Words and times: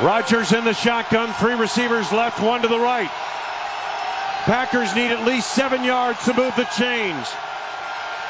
Rodgers 0.00 0.52
in 0.52 0.64
the 0.64 0.74
shotgun, 0.74 1.32
three 1.34 1.54
receivers 1.54 2.10
left, 2.12 2.40
one 2.40 2.62
to 2.62 2.68
the 2.68 2.78
right. 2.78 3.10
Packers 4.44 4.94
need 4.94 5.10
at 5.10 5.26
least 5.26 5.50
seven 5.52 5.82
yards 5.84 6.24
to 6.24 6.34
move 6.34 6.54
the 6.56 6.68
chains. 6.78 7.26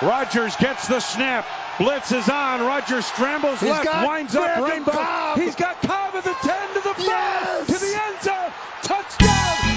Rodgers 0.00 0.56
gets 0.56 0.88
the 0.88 1.00
snap. 1.00 1.44
Blitz 1.78 2.10
is 2.12 2.28
on. 2.28 2.60
Rodgers 2.60 3.04
scrambles 3.06 3.60
He's 3.60 3.68
left, 3.70 4.06
winds 4.06 4.34
up 4.34 4.58
rainbow. 4.60 4.92
Cobb. 4.92 5.38
He's 5.38 5.54
got 5.56 5.80
Cobb 5.82 6.14
at 6.14 6.24
the 6.24 6.32
10 6.34 6.68
to 6.68 6.74
the 6.74 6.94
5 6.94 6.98
Yes. 7.04 7.66
to 7.66 7.72
the 7.78 8.00
end 8.02 8.22
zone. 8.22 8.52
Touchdown 8.82 9.67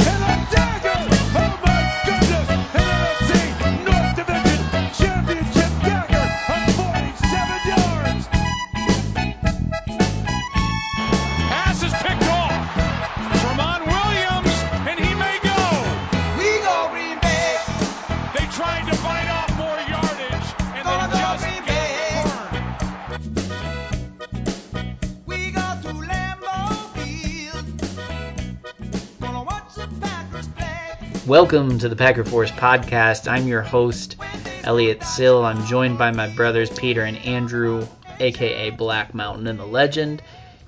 Welcome 31.32 31.80
to 31.80 31.88
the 31.88 31.96
Packer 31.96 32.26
Force 32.26 32.52
podcast. 32.52 33.32
I'm 33.32 33.48
your 33.48 33.62
host, 33.62 34.18
Elliot 34.66 35.02
Sill. 35.02 35.46
I'm 35.46 35.66
joined 35.66 35.98
by 35.98 36.12
my 36.12 36.28
brothers 36.28 36.70
Peter 36.70 37.04
and 37.04 37.16
Andrew, 37.20 37.88
aka 38.20 38.70
Black 38.72 39.14
Mountain 39.14 39.48
and 39.48 39.58
the 39.58 39.66
Legend. 39.66 40.22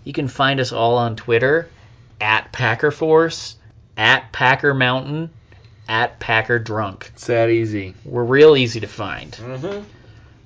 You 0.06 0.14
can 0.14 0.30
find 0.30 0.62
us 0.62 0.72
all 0.72 0.98
on 0.98 1.18
Twitter 1.18 1.68
at 2.22 2.54
Packer 2.54 2.92
Force, 2.92 3.58
at 3.98 4.32
Packer 4.32 4.74
Mountain, 4.74 5.32
at 5.90 6.22
Packer 6.22 6.60
Drunk. 6.60 7.12
It's 7.14 7.28
that 7.28 7.50
easy. 7.50 7.94
We're 8.06 8.24
real 8.24 8.56
easy 8.56 8.80
to 8.80 8.88
find. 8.88 9.34
Mm-hmm. 9.34 9.84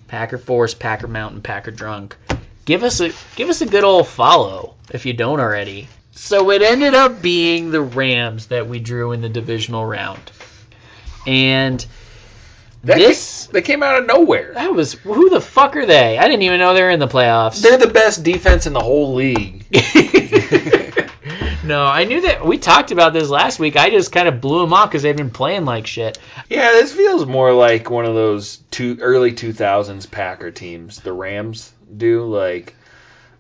Packer 0.08 0.40
Force, 0.40 0.74
Packer 0.74 1.08
Mountain, 1.08 1.44
Packer 1.44 1.70
Drunk. 1.70 2.18
Give 2.66 2.82
us 2.82 3.02
a 3.02 3.12
give 3.36 3.50
us 3.50 3.62
a 3.62 3.68
good 3.68 3.84
old 3.84 4.08
follow 4.08 4.74
if 4.92 5.06
you 5.06 5.14
don't 5.14 5.40
already. 5.40 5.88
So 6.18 6.50
it 6.52 6.62
ended 6.62 6.94
up 6.96 7.22
being 7.22 7.70
the 7.72 7.82
Rams 7.82 8.48
that 8.48 8.68
we 8.68 8.80
drew 8.80 9.12
in 9.12 9.22
the 9.22 9.30
divisional 9.30 9.86
round. 9.86 10.32
And 11.28 11.86
That 12.84 12.98
this 12.98 13.46
ca- 13.48 13.54
they 13.54 13.62
came 13.62 13.84
out 13.84 14.00
of 14.00 14.08
nowhere. 14.08 14.54
that 14.54 14.74
was 14.74 14.94
who 14.94 15.30
the 15.30 15.42
fuck 15.42 15.76
are 15.76 15.86
they? 15.86 16.18
I 16.18 16.24
didn't 16.24 16.42
even 16.42 16.60
know 16.60 16.74
they 16.74 16.82
were 16.84 16.90
in 16.90 17.00
the 17.00 17.08
playoffs. 17.08 17.62
They're 17.62 17.78
the 17.78 17.88
best 17.88 18.24
defense 18.24 18.66
in 18.66 18.74
the 18.74 18.80
whole 18.80 19.14
league. 19.14 19.66
no, 21.64 21.84
I 21.86 22.06
knew 22.06 22.22
that 22.22 22.46
we 22.46 22.58
talked 22.58 22.92
about 22.92 23.14
this 23.14 23.30
last 23.30 23.60
week. 23.60 23.76
I 23.76 23.90
just 23.90 24.12
kind 24.12 24.28
of 24.28 24.42
blew 24.42 24.62
them 24.62 24.74
off 24.74 24.90
because 24.90 25.04
they've 25.04 25.16
been 25.16 25.30
playing 25.30 25.66
like 25.66 25.86
shit. 25.86 26.18
Yeah, 26.50 26.72
this 26.72 26.94
feels 26.94 27.26
more 27.26 27.54
like 27.54 27.90
one 27.90 28.06
of 28.06 28.16
those 28.16 28.58
two 28.72 28.98
early 29.02 29.34
2000s 29.34 30.10
Packer 30.10 30.52
teams. 30.52 31.00
The 31.02 31.14
Rams 31.14 31.74
do 31.98 32.26
like 32.26 32.74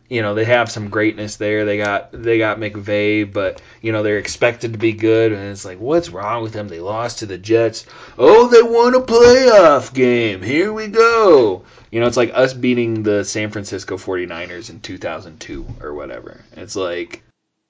you 0.09 0.21
know, 0.21 0.35
they 0.35 0.45
have 0.45 0.71
some 0.71 0.89
greatness 0.89 1.35
there. 1.35 1.65
They 1.65 1.77
got 1.77 2.11
they 2.11 2.37
got 2.37 2.59
McVay, 2.59 3.31
but 3.31 3.61
you 3.81 3.91
know, 3.91 4.03
they're 4.03 4.19
expected 4.19 4.73
to 4.73 4.79
be 4.79 4.93
good 4.93 5.31
and 5.31 5.51
it's 5.51 5.65
like 5.65 5.79
what's 5.79 6.09
wrong 6.09 6.43
with 6.43 6.53
them? 6.53 6.67
They 6.67 6.79
lost 6.79 7.19
to 7.19 7.25
the 7.25 7.37
Jets. 7.37 7.85
Oh, 8.17 8.47
they 8.47 8.61
won 8.61 8.95
a 8.95 9.01
playoff 9.01 9.93
game. 9.93 10.41
Here 10.41 10.71
we 10.71 10.87
go. 10.87 11.63
You 11.91 11.99
know, 11.99 12.07
it's 12.07 12.17
like 12.17 12.31
us 12.33 12.53
beating 12.53 13.03
the 13.03 13.23
San 13.23 13.51
Francisco 13.51 13.97
49ers 13.97 14.69
in 14.69 14.79
2002 14.79 15.65
or 15.81 15.93
whatever. 15.93 16.41
It's 16.55 16.75
like 16.75 17.21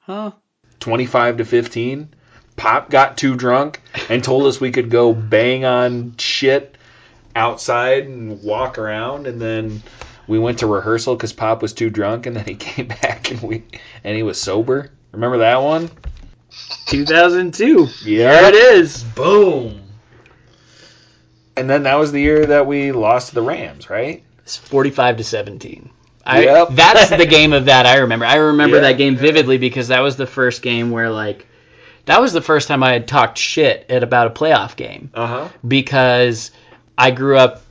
Huh? 0.07 0.31
25 0.79 1.37
to 1.37 1.45
15. 1.45 2.09
Pop 2.55 2.89
got 2.89 3.17
too 3.17 3.35
drunk 3.35 3.81
and 4.09 4.23
told 4.23 4.47
us 4.47 4.61
we 4.61 4.71
could 4.71 4.89
go 4.89 5.13
bang 5.13 5.65
on 5.65 6.15
shit 6.17 6.77
outside 7.35 8.05
and 8.05 8.41
walk 8.41 8.77
around 8.77 9.27
and 9.27 9.39
then 9.39 9.83
we 10.27 10.39
went 10.39 10.59
to 10.59 10.67
rehearsal 10.67 11.15
because 11.15 11.33
Pop 11.33 11.61
was 11.61 11.73
too 11.73 11.89
drunk 11.89 12.25
and 12.25 12.35
then 12.35 12.45
he 12.45 12.55
came 12.67 12.87
back 12.87 13.31
and 13.31 13.41
we 13.41 13.63
and 14.03 14.15
he 14.15 14.23
was 14.23 14.39
sober. 14.39 14.91
Remember 15.11 15.39
that 15.39 15.61
one? 15.61 15.89
2002. 16.87 17.87
Yeah. 18.05 18.31
There 18.31 18.49
it 18.49 18.55
is. 18.55 19.03
Boom. 19.03 19.81
And 21.55 21.69
then 21.69 21.83
that 21.83 21.95
was 21.95 22.11
the 22.11 22.21
year 22.21 22.45
that 22.47 22.67
we 22.67 22.91
lost 22.91 23.29
to 23.29 23.35
the 23.35 23.41
Rams, 23.41 23.89
right? 23.89 24.23
It's 24.39 24.55
45 24.57 25.17
to 25.17 25.23
17. 25.23 25.89
I, 26.25 26.43
Yep. 26.43 26.67
That's 26.71 27.09
the 27.09 27.25
game 27.25 27.53
of 27.53 27.65
that 27.65 27.85
I 27.85 27.97
remember. 27.99 28.25
I 28.25 28.35
remember 28.35 28.77
Yeah. 28.77 28.83
that 28.83 28.97
game 28.97 29.15
vividly 29.15 29.57
because 29.57 29.87
that 29.87 30.01
was 30.01 30.17
the 30.17 30.27
first 30.27 30.61
game 30.61 30.91
where 30.91 31.09
like 31.09 31.47
that 32.05 32.21
was 32.21 32.31
the 32.33 32.41
first 32.41 32.67
time 32.67 32.83
I 32.83 32.93
had 32.93 33.07
talked 33.07 33.37
shit 33.37 33.85
at 33.89 34.03
about 34.03 34.27
a 34.27 34.29
playoff 34.31 34.75
game 34.75 35.09
Uh 35.13 35.27
huh. 35.27 35.49
because 35.67 36.51
I 36.97 37.11
grew 37.11 37.37
up, 37.37 37.61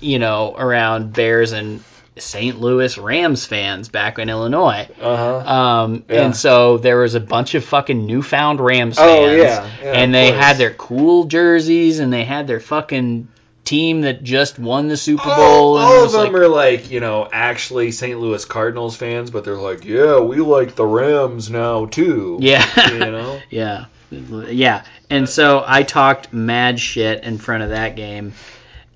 you 0.00 0.18
know, 0.18 0.54
around 0.56 1.12
Bears 1.12 1.52
and 1.52 1.82
St. 2.18 2.58
Louis 2.60 2.96
Rams 2.96 3.44
fans 3.44 3.88
back 3.88 4.18
in 4.18 4.28
Illinois. 4.30 4.88
Uh 5.00 5.16
huh. 5.42 5.52
Um, 5.52 6.04
Yeah. 6.08 6.24
And 6.24 6.36
so 6.36 6.78
there 6.78 6.98
was 6.98 7.14
a 7.14 7.20
bunch 7.20 7.54
of 7.54 7.64
fucking 7.64 8.06
newfound 8.06 8.60
Rams 8.60 8.96
Oh, 8.98 9.26
fans. 9.26 9.38
yeah. 9.42 9.70
Yeah, 9.82 9.92
and 9.92 10.14
they 10.14 10.30
course. 10.30 10.42
had 10.44 10.56
their 10.58 10.72
cool 10.74 11.24
jerseys 11.24 11.98
and 11.98 12.12
they 12.12 12.24
had 12.24 12.46
their 12.46 12.60
fucking 12.60 13.28
team 13.64 14.02
that 14.02 14.22
just 14.22 14.58
won 14.58 14.86
the 14.88 14.96
Super 14.96 15.24
Bowl. 15.24 15.34
All, 15.36 15.76
and 15.78 15.84
all 15.86 16.04
of 16.04 16.12
them 16.12 16.20
like- 16.22 16.32
are 16.34 16.48
like, 16.48 16.90
you 16.90 17.00
know, 17.00 17.28
actually 17.30 17.90
St. 17.92 18.18
Louis 18.18 18.44
Cardinals 18.44 18.96
fans, 18.96 19.30
but 19.30 19.44
they're 19.44 19.56
like, 19.56 19.84
yeah, 19.84 20.20
we 20.20 20.36
like 20.36 20.74
the 20.76 20.86
Rams 20.86 21.50
now 21.50 21.86
too. 21.86 22.38
Yeah. 22.40 22.64
You 22.92 22.98
know? 22.98 23.40
Yeah. 23.50 23.86
Yeah. 24.10 24.84
And 25.10 25.28
so 25.28 25.62
I 25.66 25.82
talked 25.82 26.32
mad 26.32 26.78
shit 26.80 27.24
in 27.24 27.38
front 27.38 27.64
of 27.64 27.70
that 27.70 27.96
game 27.96 28.32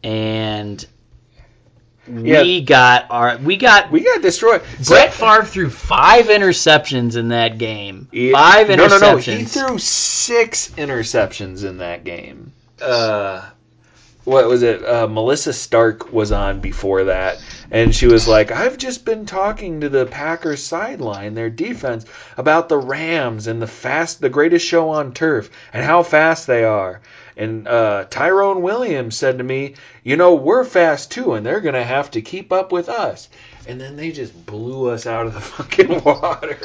and 0.02 0.84
we 2.10 2.60
got 2.62 3.06
our 3.10 3.36
we 3.38 3.56
got 3.56 3.90
We 3.90 4.00
got 4.04 4.22
destroyed. 4.22 4.62
Brett 4.86 5.12
Favre 5.12 5.44
threw 5.44 5.70
five 5.70 6.26
interceptions 6.26 7.16
in 7.16 7.28
that 7.28 7.58
game. 7.58 8.08
He- 8.12 8.32
five 8.32 8.68
No, 8.68 8.76
no, 8.76 8.86
no. 8.98 9.16
interceptions. 9.16 9.36
He 9.38 9.44
threw 9.44 9.78
six 9.78 10.68
interceptions 10.76 11.64
in 11.64 11.78
that 11.78 12.04
game. 12.04 12.52
Uh, 12.80 13.42
what 14.24 14.46
was 14.46 14.62
it? 14.62 14.84
Uh, 14.84 15.06
Melissa 15.06 15.52
Stark 15.52 16.12
was 16.12 16.30
on 16.30 16.60
before 16.60 17.04
that, 17.04 17.42
and 17.70 17.94
she 17.94 18.06
was 18.06 18.28
like, 18.28 18.50
"I've 18.50 18.76
just 18.76 19.04
been 19.04 19.24
talking 19.26 19.80
to 19.80 19.88
the 19.88 20.06
Packers 20.06 20.62
sideline, 20.62 21.34
their 21.34 21.50
defense, 21.50 22.04
about 22.36 22.68
the 22.68 22.78
Rams 22.78 23.46
and 23.46 23.60
the 23.62 23.66
fast, 23.66 24.20
the 24.20 24.28
greatest 24.28 24.66
show 24.66 24.90
on 24.90 25.12
turf, 25.12 25.50
and 25.72 25.84
how 25.84 26.02
fast 26.02 26.46
they 26.46 26.64
are." 26.64 27.00
And 27.36 27.66
uh, 27.68 28.04
Tyrone 28.10 28.62
Williams 28.62 29.16
said 29.16 29.38
to 29.38 29.44
me, 29.44 29.74
"You 30.02 30.16
know, 30.16 30.34
we're 30.34 30.64
fast 30.64 31.10
too, 31.12 31.34
and 31.34 31.44
they're 31.46 31.60
gonna 31.60 31.84
have 31.84 32.10
to 32.12 32.22
keep 32.22 32.52
up 32.52 32.72
with 32.72 32.88
us." 32.88 33.28
And 33.68 33.80
then 33.80 33.96
they 33.96 34.10
just 34.10 34.46
blew 34.46 34.88
us 34.90 35.06
out 35.06 35.26
of 35.26 35.34
the 35.34 35.40
fucking 35.40 36.02
water. 36.04 36.58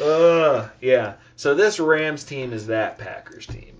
uh, 0.02 0.68
yeah. 0.80 1.14
So 1.36 1.54
this 1.54 1.78
Rams 1.80 2.24
team 2.24 2.52
is 2.52 2.68
that 2.68 2.98
Packers 2.98 3.46
team. 3.46 3.72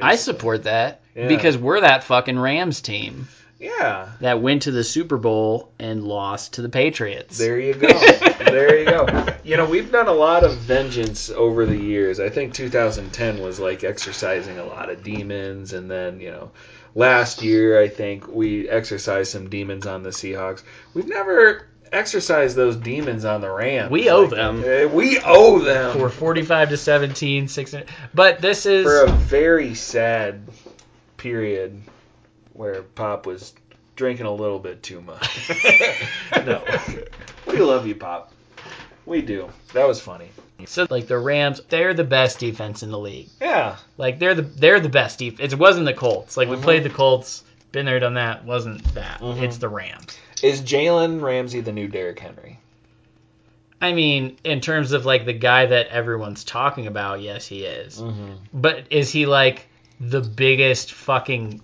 I 0.00 0.16
support 0.16 0.64
that 0.64 1.02
Yeah. 1.14 1.28
because 1.28 1.56
we're 1.56 1.80
that 1.80 2.02
fucking 2.04 2.38
Rams 2.38 2.80
team 2.80 3.28
Yeah. 3.58 4.08
that 4.20 4.40
went 4.42 4.62
to 4.62 4.70
the 4.70 4.84
Super 4.84 5.16
Bowl 5.16 5.70
and 5.78 6.02
lost 6.04 6.54
to 6.54 6.62
the 6.62 6.68
Patriots. 6.68 7.38
There 7.38 7.58
you 7.58 7.74
go. 7.74 7.88
there 8.38 8.78
you 8.78 8.84
go. 8.84 9.26
You 9.44 9.56
know, 9.56 9.64
we've 9.66 9.90
done 9.90 10.08
a 10.08 10.12
lot 10.12 10.44
of 10.44 10.56
vengeance 10.58 11.30
over 11.30 11.64
the 11.66 11.76
years. 11.76 12.20
I 12.20 12.28
think 12.30 12.54
2010 12.54 13.40
was 13.40 13.58
like 13.60 13.84
exercising 13.84 14.58
a 14.58 14.64
lot 14.64 14.90
of 14.90 15.02
demons, 15.02 15.72
and 15.72 15.90
then 15.90 16.20
you 16.20 16.30
know, 16.30 16.50
last 16.94 17.42
year 17.42 17.80
I 17.80 17.88
think 17.88 18.26
we 18.28 18.68
exercised 18.68 19.30
some 19.32 19.48
demons 19.48 19.86
on 19.86 20.02
the 20.02 20.10
Seahawks. 20.10 20.62
We've 20.92 21.08
never 21.08 21.66
exercised 21.92 22.56
those 22.56 22.76
demons 22.76 23.24
on 23.24 23.40
the 23.40 23.50
Rams. 23.50 23.90
We 23.90 24.10
owe 24.10 24.22
Like, 24.22 24.30
them. 24.30 24.58
uh, 24.64 24.88
We 24.92 25.20
owe 25.24 25.60
them 25.60 26.00
We're 26.00 26.08
45 26.08 26.70
to 26.70 26.76
17, 26.76 27.46
six. 27.48 27.74
But 28.12 28.40
this 28.40 28.66
is 28.66 28.84
for 28.84 29.04
a 29.04 29.10
very 29.12 29.74
sad 29.74 30.40
period 31.16 31.80
where 32.54 32.82
Pop 32.82 33.26
was 33.26 33.52
drinking 33.96 34.26
a 34.26 34.32
little 34.34 34.58
bit 34.58 34.82
too 34.82 35.00
much. 35.02 35.50
no, 36.46 36.64
we 37.46 37.58
love 37.58 37.86
you, 37.86 37.94
Pop. 37.94 38.32
We 39.06 39.20
do. 39.20 39.50
That 39.74 39.86
was 39.86 40.00
funny. 40.00 40.28
so 40.64 40.86
like 40.88 41.06
the 41.06 41.18
Rams. 41.18 41.60
They're 41.68 41.92
the 41.94 42.04
best 42.04 42.38
defense 42.38 42.82
in 42.82 42.90
the 42.90 42.98
league. 42.98 43.28
Yeah. 43.40 43.76
Like 43.98 44.18
they're 44.18 44.34
the 44.34 44.42
they're 44.42 44.80
the 44.80 44.88
best 44.88 45.18
defense. 45.18 45.52
It 45.52 45.58
wasn't 45.58 45.84
the 45.86 45.92
Colts. 45.92 46.36
Like 46.38 46.48
we 46.48 46.56
Mhm. 46.56 46.62
played 46.62 46.84
the 46.84 46.90
Colts. 46.90 47.44
Been 47.72 47.84
there, 47.86 48.00
done 48.00 48.14
that. 48.14 48.44
Wasn't 48.44 48.82
that? 48.94 49.20
Mhm. 49.20 49.42
It's 49.42 49.58
the 49.58 49.68
Rams. 49.68 50.16
Is 50.42 50.62
Jalen 50.62 51.20
Ramsey 51.20 51.60
the 51.60 51.72
new 51.72 51.86
Derrick 51.88 52.18
Henry? 52.18 52.58
I 53.82 53.92
mean, 53.92 54.38
in 54.44 54.60
terms 54.62 54.92
of 54.92 55.04
like 55.04 55.26
the 55.26 55.32
guy 55.34 55.66
that 55.66 55.88
everyone's 55.88 56.44
talking 56.44 56.86
about, 56.86 57.20
yes, 57.20 57.46
he 57.46 57.64
is. 57.64 58.00
Mm-hmm. 58.00 58.32
But 58.54 58.84
is 58.90 59.10
he 59.10 59.26
like 59.26 59.66
the 60.00 60.20
biggest 60.22 60.92
fucking 60.92 61.60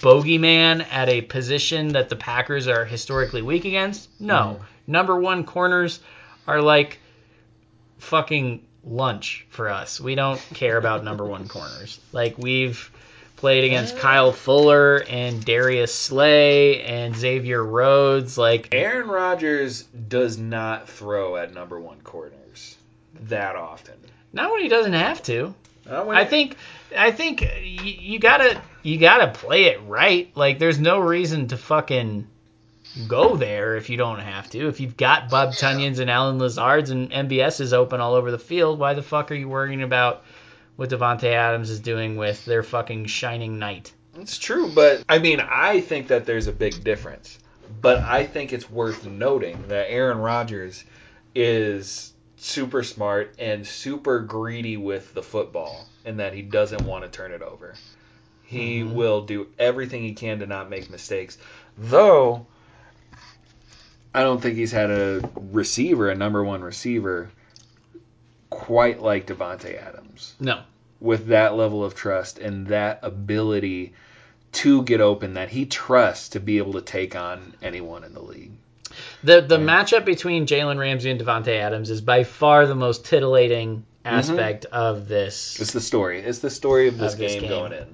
bogeyman 0.00 0.86
at 0.90 1.08
a 1.08 1.22
position 1.22 1.88
that 1.88 2.08
the 2.08 2.16
Packers 2.16 2.68
are 2.68 2.84
historically 2.84 3.42
weak 3.42 3.64
against? 3.64 4.08
No. 4.20 4.34
Mm-hmm. 4.34 4.62
Number 4.92 5.18
one 5.18 5.44
corners 5.44 6.00
are 6.46 6.62
like 6.62 6.98
fucking 7.98 8.64
lunch 8.84 9.46
for 9.50 9.68
us. 9.68 10.00
We 10.00 10.14
don't 10.14 10.40
care 10.54 10.78
about 10.78 11.04
number 11.04 11.24
one 11.24 11.48
corners. 11.48 12.00
Like 12.12 12.38
we've 12.38 12.90
played 13.36 13.64
against 13.64 13.96
uh. 13.96 14.00
Kyle 14.00 14.32
Fuller 14.32 15.04
and 15.08 15.44
Darius 15.44 15.94
Slay 15.94 16.82
and 16.82 17.14
Xavier 17.14 17.62
Rhodes. 17.62 18.38
Like 18.38 18.68
Aaron 18.72 19.08
Rodgers 19.08 19.82
does 19.82 20.38
not 20.38 20.88
throw 20.88 21.36
at 21.36 21.52
number 21.52 21.78
one 21.78 22.00
corners 22.02 22.76
that 23.24 23.56
often. 23.56 23.94
not 24.32 24.52
when 24.52 24.62
he 24.62 24.68
doesn't 24.68 24.92
have 24.92 25.22
to. 25.24 25.54
I 25.90 26.22
it- 26.22 26.30
think 26.30 26.56
I 26.96 27.10
think 27.12 27.40
you, 27.42 27.92
you 27.92 28.18
gotta 28.18 28.60
you 28.82 28.98
gotta 28.98 29.28
play 29.28 29.64
it 29.66 29.80
right. 29.86 30.30
Like 30.34 30.58
there's 30.58 30.78
no 30.78 30.98
reason 30.98 31.48
to 31.48 31.56
fucking 31.56 32.26
go 33.06 33.36
there 33.36 33.76
if 33.76 33.88
you 33.90 33.96
don't 33.96 34.18
have 34.20 34.50
to. 34.50 34.68
If 34.68 34.80
you've 34.80 34.96
got 34.96 35.30
Bob 35.30 35.50
Tonyans 35.50 35.98
and 35.98 36.10
Allen 36.10 36.38
Lazards 36.38 36.90
and 36.90 37.10
MVS 37.10 37.60
is 37.60 37.72
open 37.72 38.00
all 38.00 38.14
over 38.14 38.30
the 38.30 38.38
field, 38.38 38.78
why 38.78 38.94
the 38.94 39.02
fuck 39.02 39.30
are 39.30 39.34
you 39.34 39.48
worrying 39.48 39.82
about 39.82 40.24
what 40.76 40.90
Davante 40.90 41.24
Adams 41.32 41.70
is 41.70 41.80
doing 41.80 42.16
with 42.16 42.44
their 42.44 42.62
fucking 42.62 43.06
shining 43.06 43.58
knight? 43.58 43.92
It's 44.18 44.38
true, 44.38 44.70
but 44.74 45.02
I 45.08 45.18
mean, 45.18 45.40
I 45.40 45.80
think 45.80 46.08
that 46.08 46.26
there's 46.26 46.46
a 46.48 46.52
big 46.52 46.82
difference. 46.84 47.38
But 47.80 47.98
I 47.98 48.26
think 48.26 48.52
it's 48.52 48.70
worth 48.70 49.06
noting 49.06 49.62
that 49.68 49.90
Aaron 49.90 50.18
Rodgers 50.18 50.84
is 51.34 52.12
super 52.38 52.82
smart 52.82 53.34
and 53.38 53.66
super 53.66 54.20
greedy 54.20 54.76
with 54.76 55.12
the 55.14 55.22
football, 55.22 55.86
and 56.04 56.20
that 56.20 56.32
he 56.32 56.42
doesn't 56.42 56.82
want 56.82 57.04
to 57.04 57.10
turn 57.10 57.32
it 57.32 57.42
over. 57.42 57.74
He 58.44 58.80
mm-hmm. 58.80 58.94
will 58.94 59.22
do 59.22 59.48
everything 59.58 60.02
he 60.02 60.14
can 60.14 60.38
to 60.38 60.46
not 60.46 60.70
make 60.70 60.90
mistakes. 60.90 61.36
Though, 61.76 62.46
I 64.14 64.22
don't 64.22 64.40
think 64.40 64.56
he's 64.56 64.72
had 64.72 64.90
a 64.90 65.30
receiver, 65.34 66.08
a 66.08 66.14
number 66.14 66.42
one 66.42 66.62
receiver, 66.62 67.30
quite 68.50 69.00
like 69.00 69.26
Davante 69.26 69.80
Adams 69.80 70.34
No. 70.40 70.62
with 71.00 71.26
that 71.26 71.54
level 71.54 71.84
of 71.84 71.94
trust 71.94 72.38
and 72.38 72.68
that 72.68 73.00
ability 73.02 73.92
to 74.50 74.82
get 74.82 75.00
open 75.00 75.34
that 75.34 75.50
he 75.50 75.66
trusts 75.66 76.30
to 76.30 76.40
be 76.40 76.58
able 76.58 76.72
to 76.72 76.80
take 76.80 77.14
on 77.14 77.54
anyone 77.62 78.02
in 78.02 78.14
the 78.14 78.22
league. 78.22 78.52
The 79.24 79.40
the 79.40 79.58
matchup 79.58 80.04
between 80.04 80.46
Jalen 80.46 80.78
Ramsey 80.78 81.10
and 81.10 81.20
Davante 81.20 81.48
Adams 81.56 81.90
is 81.90 82.00
by 82.00 82.24
far 82.24 82.66
the 82.66 82.74
most 82.74 83.04
titillating 83.04 83.84
aspect 84.04 84.64
of 84.66 85.08
this. 85.08 85.58
It's 85.60 85.72
the 85.72 85.80
story. 85.80 86.20
It's 86.20 86.38
the 86.38 86.50
story 86.50 86.88
of 86.88 86.98
this, 86.98 87.14
Of 87.14 87.18
this 87.18 87.32
game, 87.32 87.40
game. 87.42 87.50
going 87.50 87.72
in. 87.72 87.86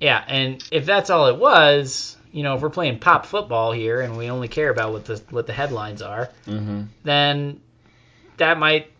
Yeah, 0.00 0.22
and 0.26 0.62
if 0.70 0.86
that's 0.86 1.10
all 1.10 1.26
it 1.26 1.36
was, 1.36 2.16
you 2.30 2.44
know, 2.44 2.54
if 2.54 2.62
we're 2.62 2.70
playing 2.70 3.00
pop 3.00 3.26
football 3.26 3.72
here 3.72 4.00
and 4.00 4.16
we 4.16 4.30
only 4.30 4.46
care 4.48 4.70
about 4.70 4.92
what 4.92 5.04
the 5.04 5.20
what 5.30 5.46
the 5.46 5.52
headlines 5.52 6.00
are, 6.02 6.30
Mm-hmm. 6.46 6.82
then 7.02 7.60
that 8.36 8.58
might 8.58 8.92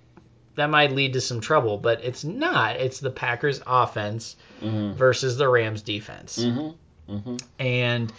that 0.56 0.69
might 0.70 0.90
lead 0.92 1.12
to 1.12 1.20
some 1.20 1.40
trouble. 1.40 1.78
But 1.78 2.02
it's 2.04 2.24
not. 2.24 2.76
It's 2.76 2.98
the 2.98 3.10
Packers 3.10 3.60
offense 3.66 4.34
Mm-hmm. 4.60 4.94
versus 4.94 5.36
the 5.36 5.48
Rams 5.48 5.82
defense, 5.82 6.36
Mm-hmm. 6.44 7.14
Mm-hmm. 7.14 7.36
and 7.60 8.12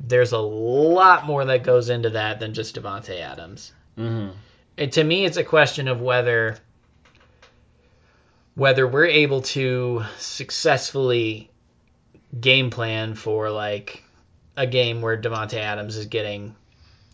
there's 0.00 0.32
a 0.32 0.38
lot 0.38 1.26
more 1.26 1.44
that 1.44 1.62
goes 1.62 1.88
into 1.88 2.10
that 2.10 2.40
than 2.40 2.54
just 2.54 2.76
Davante 2.76 3.20
Adams. 3.20 3.72
Mm-hmm. 3.98 4.36
And 4.76 4.92
to 4.92 5.04
me, 5.04 5.24
it's 5.24 5.36
a 5.36 5.44
question 5.44 5.88
of 5.88 6.00
whether 6.00 6.58
whether 8.54 8.86
we're 8.86 9.06
able 9.06 9.42
to 9.42 10.04
successfully 10.18 11.50
game 12.38 12.70
plan 12.70 13.14
for 13.14 13.50
like 13.50 14.04
a 14.56 14.66
game 14.66 15.02
where 15.02 15.20
Davante 15.20 15.58
Adams 15.58 15.96
is 15.96 16.06
getting 16.06 16.54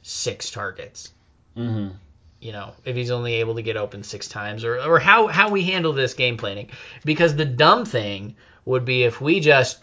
six 0.03 0.51
targets. 0.51 1.13
Mm-hmm. 1.57 1.95
You 2.41 2.53
know, 2.53 2.73
if 2.85 2.97
he's 2.97 3.11
only 3.11 3.35
able 3.35 3.57
to 3.57 3.63
get 3.63 3.77
open 3.77 4.03
six 4.03 4.29
times, 4.29 4.65
or 4.65 4.79
or 4.81 4.99
how 4.99 5.27
how 5.27 5.51
we 5.51 5.63
handle 5.63 5.93
this 5.93 6.15
game 6.15 6.39
planning. 6.39 6.71
Because 7.05 7.37
the 7.37 7.45
dumb 7.45 7.85
thing 7.85 8.37
would 8.65 8.87
be 8.87 9.03
if 9.03 9.21
we 9.21 9.41
just 9.41 9.79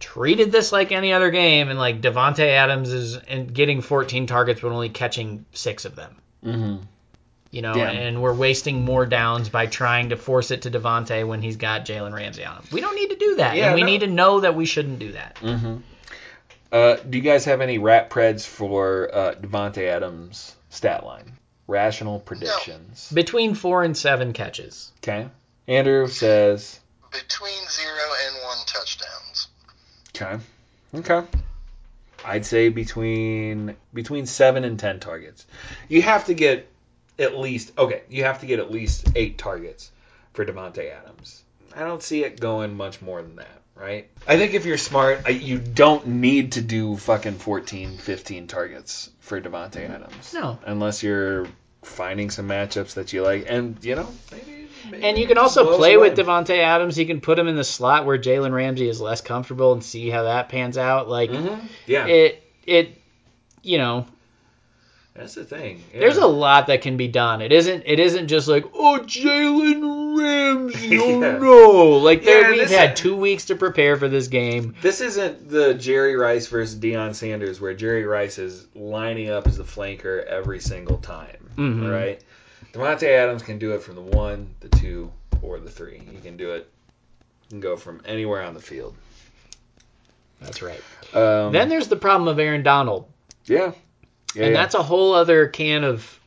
treated 0.00 0.52
this 0.52 0.70
like 0.72 0.92
any 0.92 1.12
other 1.12 1.30
game 1.30 1.68
and 1.68 1.78
like 1.78 2.00
Davante 2.00 2.46
Adams 2.46 2.92
is 2.92 3.16
and 3.16 3.52
getting 3.52 3.80
14 3.82 4.26
targets 4.26 4.60
but 4.60 4.70
only 4.72 4.88
catching 4.88 5.44
six 5.52 5.84
of 5.84 5.96
them 5.96 6.16
Mm-hmm. 6.44 6.84
you 7.50 7.62
know, 7.62 7.74
Yeah. 7.74 7.90
and 7.90 8.22
we're 8.22 8.32
wasting 8.34 8.84
more 8.84 9.06
downs 9.06 9.48
by 9.48 9.66
trying 9.66 10.10
to 10.10 10.16
force 10.16 10.50
it 10.52 10.62
to 10.62 10.70
Davante 10.70 11.26
when 11.26 11.42
he's 11.42 11.56
got 11.56 11.84
Jalen 11.84 12.12
Ramsey 12.14 12.44
on 12.44 12.56
him. 12.58 12.64
We 12.70 12.80
don't 12.80 12.94
need 12.94 13.10
to 13.10 13.16
do 13.16 13.34
that. 13.36 13.56
Yeah, 13.56 13.66
and 13.66 13.74
we 13.74 13.80
no. 13.80 13.86
need 13.86 14.00
to 14.00 14.06
know 14.06 14.40
that 14.40 14.54
we 14.54 14.64
shouldn't 14.66 15.00
do 15.00 15.12
that. 15.12 15.34
Mm-hmm. 15.42 15.78
Uh, 16.70 16.96
do 16.96 17.18
you 17.18 17.24
guys 17.24 17.44
have 17.46 17.60
any 17.60 17.78
rat 17.78 18.10
preds 18.10 18.46
for 18.46 19.10
uh, 19.12 19.34
Davante 19.34 19.88
Adams' 19.88 20.54
stat 20.68 21.04
line? 21.04 21.32
Rational 21.66 22.20
predictions. 22.20 23.10
Between 23.12 23.54
four 23.54 23.82
and 23.82 23.96
seven 23.96 24.32
catches. 24.32 24.92
Okay. 25.02 25.28
Andrew 25.66 26.06
says. 26.08 26.78
Between 27.10 27.66
zero 27.68 28.04
and 28.26 28.36
one 28.44 28.58
touchdowns. 28.66 29.27
Okay. 30.20 30.38
Okay. 30.94 31.26
I'd 32.24 32.44
say 32.44 32.68
between 32.68 33.76
between 33.94 34.26
seven 34.26 34.64
and 34.64 34.78
ten 34.78 35.00
targets. 35.00 35.46
You 35.88 36.02
have 36.02 36.26
to 36.26 36.34
get 36.34 36.68
at 37.18 37.38
least 37.38 37.72
okay. 37.78 38.02
You 38.08 38.24
have 38.24 38.40
to 38.40 38.46
get 38.46 38.58
at 38.58 38.70
least 38.70 39.08
eight 39.14 39.38
targets 39.38 39.90
for 40.32 40.44
Davante 40.44 40.90
Adams. 40.92 41.42
I 41.76 41.80
don't 41.80 42.02
see 42.02 42.24
it 42.24 42.40
going 42.40 42.76
much 42.76 43.00
more 43.00 43.22
than 43.22 43.36
that, 43.36 43.60
right? 43.76 44.08
I 44.26 44.36
think 44.36 44.54
if 44.54 44.64
you're 44.64 44.78
smart, 44.78 45.28
you 45.28 45.58
don't 45.58 46.06
need 46.06 46.52
to 46.52 46.62
do 46.62 46.96
fucking 46.96 47.34
14, 47.34 47.98
15 47.98 48.46
targets 48.48 49.10
for 49.20 49.40
Davante 49.40 49.88
Adams. 49.88 50.34
No. 50.34 50.58
Unless 50.64 51.02
you're 51.02 51.46
finding 51.82 52.30
some 52.30 52.48
matchups 52.48 52.94
that 52.94 53.12
you 53.12 53.22
like, 53.22 53.46
and 53.48 53.76
you 53.84 53.94
know 53.94 54.08
maybe. 54.32 54.57
Maybe 54.90 55.02
And 55.04 55.18
you 55.18 55.26
can 55.26 55.38
also 55.38 55.76
play 55.76 55.94
away. 55.94 56.10
with 56.10 56.18
Davante 56.18 56.56
Adams. 56.58 56.98
You 56.98 57.06
can 57.06 57.20
put 57.20 57.38
him 57.38 57.48
in 57.48 57.56
the 57.56 57.64
slot 57.64 58.06
where 58.06 58.18
Jalen 58.18 58.52
Ramsey 58.52 58.88
is 58.88 59.00
less 59.00 59.20
comfortable 59.20 59.72
and 59.72 59.82
see 59.82 60.08
how 60.10 60.24
that 60.24 60.48
pans 60.48 60.78
out. 60.78 61.08
Like 61.08 61.30
Mhm. 61.30 61.60
Yeah, 61.86 62.06
it 62.06 62.42
it 62.66 63.00
you 63.62 63.78
know, 63.78 64.06
that's 65.14 65.34
the 65.34 65.44
thing. 65.44 65.82
Yeah. 65.92 66.00
there's 66.00 66.16
a 66.16 66.26
lot 66.26 66.68
that 66.68 66.82
can 66.82 66.96
be 66.96 67.08
done. 67.08 67.42
It 67.42 67.50
isn't 67.52 67.82
it 67.86 67.98
isn't 67.98 68.28
just 68.28 68.46
like, 68.48 68.64
oh 68.74 69.00
Jalen 69.04 70.16
Ramsey, 70.18 70.98
oh 71.00 71.20
Yeah. 71.20 71.38
no. 71.38 71.98
Like 71.98 72.22
there 72.24 72.42
Yeah, 72.54 72.58
we've 72.60 72.70
had 72.70 72.94
two 72.96 73.16
weeks 73.16 73.46
to 73.46 73.56
prepare 73.56 73.96
for 73.96 74.08
this 74.08 74.28
game. 74.28 74.74
This 74.80 75.00
isn't 75.00 75.50
the 75.50 75.74
Jerry 75.74 76.14
Rice 76.16 76.46
versus 76.46 76.78
Deion 76.78 77.14
Sanders 77.14 77.60
where 77.60 77.74
Jerry 77.74 78.04
Rice 78.04 78.38
is 78.38 78.66
lining 78.74 79.30
up 79.30 79.46
as 79.46 79.56
the 79.58 79.64
flanker 79.64 80.24
every 80.24 80.60
single 80.60 80.98
time, 80.98 81.36
Mhm. 81.56 81.90
right? 81.90 82.20
Davante 82.72 83.04
Adams 83.04 83.42
can 83.42 83.58
do 83.58 83.72
it 83.72 83.82
from 83.82 83.94
the 83.94 84.02
one, 84.02 84.54
the 84.60 84.68
two, 84.68 85.10
or 85.42 85.58
the 85.58 85.70
three. 85.70 86.00
He 86.10 86.18
can 86.18 86.36
do 86.36 86.52
it. 86.52 86.70
He 87.42 87.48
can 87.50 87.60
go 87.60 87.76
from 87.76 88.02
anywhere 88.04 88.42
on 88.42 88.54
the 88.54 88.60
field. 88.60 88.94
That's 90.40 90.62
right. 90.62 90.80
Um, 91.14 91.52
Then 91.52 91.68
there's 91.68 91.88
the 91.88 91.96
problem 91.96 92.28
of 92.28 92.38
Aaron 92.38 92.62
Donald. 92.62 93.06
yeah, 93.46 93.72
yeah, 94.34 94.44
and 94.44 94.52
yeah. 94.52 94.60
that's 94.60 94.74
a 94.74 94.82
whole 94.82 95.14
other 95.14 95.48
can 95.48 95.84
of 95.84 96.18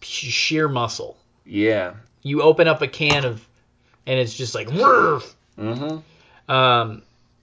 sheer 0.00 0.68
muscle. 0.68 1.16
yeah. 1.44 1.94
You 2.22 2.42
open 2.42 2.66
up 2.66 2.82
a 2.82 2.88
can 2.88 3.24
of, 3.24 3.46
and 4.06 4.18
it's 4.18 4.36
just 4.36 4.54
like. 4.54 4.68
Mm-hmm. 4.68 6.52
um, 6.52 7.02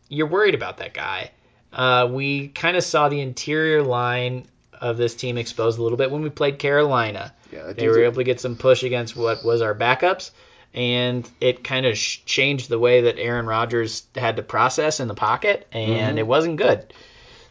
you're 0.09 0.27
worried 0.27 0.53
about 0.53 0.77
that 0.77 0.93
guy. 0.93 1.31
Uh, 1.73 2.07
we 2.11 2.49
kind 2.49 2.77
of 2.77 2.83
saw 2.83 3.09
the 3.09 3.19
interior 3.19 3.83
line 3.83 4.45
of 4.82 4.98
this 4.98 5.15
team 5.15 5.38
exposed 5.38 5.79
a 5.79 5.84
little 5.84 5.98
bit 5.98 6.12
when 6.12 6.22
we 6.22 6.29
played 6.29 6.60
Carolina. 6.60 7.34
Yeah, 7.51 7.74
They 7.74 7.88
were 7.88 8.03
able 8.03 8.15
to 8.17 8.24
get 8.24 8.39
some 8.41 8.55
push 8.55 8.84
against 8.84 9.15
what 9.15 9.44
was 9.46 9.62
our 9.62 9.74
backups, 9.75 10.32
and 10.74 11.29
it 11.39 11.63
kind 11.63 11.86
of 11.86 11.98
sh- 11.98 12.20
changed 12.25 12.70
the 12.70 12.79
way 12.79 13.01
that 13.01 13.17
Aaron 13.17 13.46
Rodgers 13.46 14.03
had 14.15 14.36
to 14.38 14.44
process 14.44 15.00
in 15.00 15.08
the 15.08 15.13
pocket, 15.13 15.67
and 15.72 16.17
Mhm. 16.17 16.20
it 16.20 16.27
wasn't 16.27 16.58
good. 16.58 16.94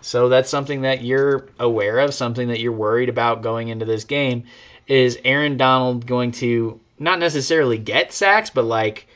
So 0.02 0.28
that's 0.28 0.50
something 0.50 0.82
that 0.82 1.02
you're 1.02 1.46
aware 1.58 1.98
of, 2.00 2.12
something 2.12 2.48
that 2.48 2.60
you're 2.60 2.72
worried 2.72 3.08
about 3.08 3.40
going 3.42 3.68
into 3.68 3.86
this 3.86 4.04
game. 4.04 4.44
Is 4.86 5.18
Aaron 5.24 5.56
Donald 5.56 6.06
going 6.06 6.32
to 6.32 6.78
not 6.98 7.18
necessarily 7.18 7.78
get 7.78 8.12
sacks, 8.12 8.50
but 8.50 8.64
like 8.66 9.06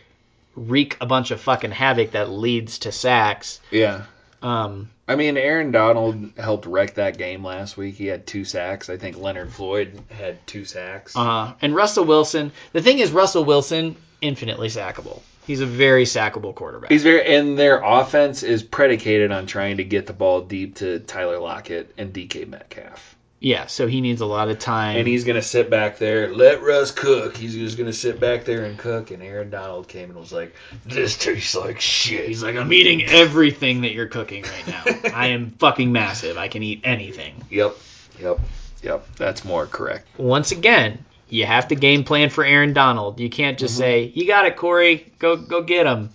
wreak 0.57 0.97
a 1.00 1.07
bunch 1.07 1.31
of 1.31 1.41
fucking 1.43 1.71
havoc 1.73 2.12
that 2.12 2.31
leads 2.31 2.79
to 2.81 2.93
sacks? 2.93 3.61
yeah. 3.71 4.03
Um, 4.41 4.88
I 5.09 5.17
mean, 5.17 5.38
Aaron 5.38 5.71
Donald 5.71 6.33
helped 6.37 6.67
wreck 6.67 6.95
that 6.95 7.17
game 7.17 7.43
last 7.43 7.79
week. 7.79 7.95
He 7.95 8.07
had 8.07 8.27
two 8.27 8.45
sacks. 8.45 8.91
I 8.91 8.99
think 8.99 9.17
Leonard 9.17 9.50
Floyd 9.50 10.03
had 10.11 10.47
two 10.47 10.67
sacks. 10.67 11.17
Uh, 11.17 11.55
and 11.62 11.75
Russell 11.75 12.05
Wilson. 12.05 12.53
The 12.73 12.83
thing 12.83 12.99
is, 12.99 13.11
Russell 13.11 13.45
Wilson 13.45 13.97
infinitely 14.21 14.69
sackable. 14.69 15.23
He's 15.47 15.61
a 15.62 15.67
very 15.67 16.05
sackable 16.05 16.55
quarterback. 16.55 16.91
He's 16.91 17.05
very, 17.05 17.25
and 17.25 17.59
their 17.59 17.81
offense 17.83 18.43
is 18.43 18.62
predicated 18.62 19.33
on 19.33 19.47
trying 19.47 19.79
to 19.79 19.85
get 19.85 20.07
the 20.07 20.12
ball 20.12 20.43
deep 20.43 20.75
to 20.77 21.00
Tyler 21.00 21.38
Lockett 21.38 21.95
and 21.97 22.12
DK 22.12 22.47
Metcalf. 22.47 23.17
Yeah, 23.40 23.66
so 23.66 23.87
he 23.87 24.00
needs 24.00 24.21
a 24.21 24.26
lot 24.26 24.49
of 24.49 24.59
time. 24.59 24.97
And 24.97 25.07
he's 25.07 25.25
gonna 25.25 25.42
sit 25.42 25.71
back 25.71 25.99
there, 25.99 26.35
let 26.35 26.62
Russ 26.62 26.90
cook. 26.90 27.37
He's 27.37 27.54
just 27.54 27.78
gonna 27.78 27.92
sit 27.92 28.18
back 28.18 28.45
there 28.45 28.64
and 28.64 28.76
cook. 28.76 29.11
And 29.11 29.23
Aaron 29.23 29.50
Donald 29.50 29.87
came 29.87 30.11
and 30.11 30.18
was 30.18 30.33
like, 30.33 30.54
"This 30.85 31.16
tastes 31.16 31.54
like 31.54 31.80
shit." 31.80 32.26
He's 32.26 32.42
like, 32.42 32.57
I'm 32.57 32.73
eating 32.73 33.04
everything 33.04 33.83
that 33.83 33.92
you're 33.92 34.09
cooking 34.09 34.42
right 34.42 34.66
now. 34.66 35.11
I 35.14 35.28
am 35.28 35.52
fucking 35.52 35.92
massive. 35.92 36.37
I 36.37 36.49
can 36.49 36.62
eat 36.62 36.80
anything. 36.85 37.45
"Yep, 37.50 37.76
yep." 38.21 38.40
Yep, 38.83 39.16
that's 39.16 39.45
more 39.45 39.66
correct. 39.66 40.07
Once 40.18 40.52
again, 40.52 41.04
you 41.28 41.45
have 41.45 41.68
to 41.68 41.75
game 41.75 42.04
plan 42.04 42.30
for 42.30 42.45
Aaron 42.45 42.73
Donald. 42.73 43.18
You 43.18 43.28
can't 43.28 43.59
just 43.59 43.75
mm-hmm. 43.75 43.80
say, 43.80 44.12
"You 44.14 44.26
got 44.26 44.47
it, 44.47 44.57
Corey. 44.57 45.12
Go 45.18 45.37
go 45.37 45.62
get 45.62 45.87
him." 45.87 46.11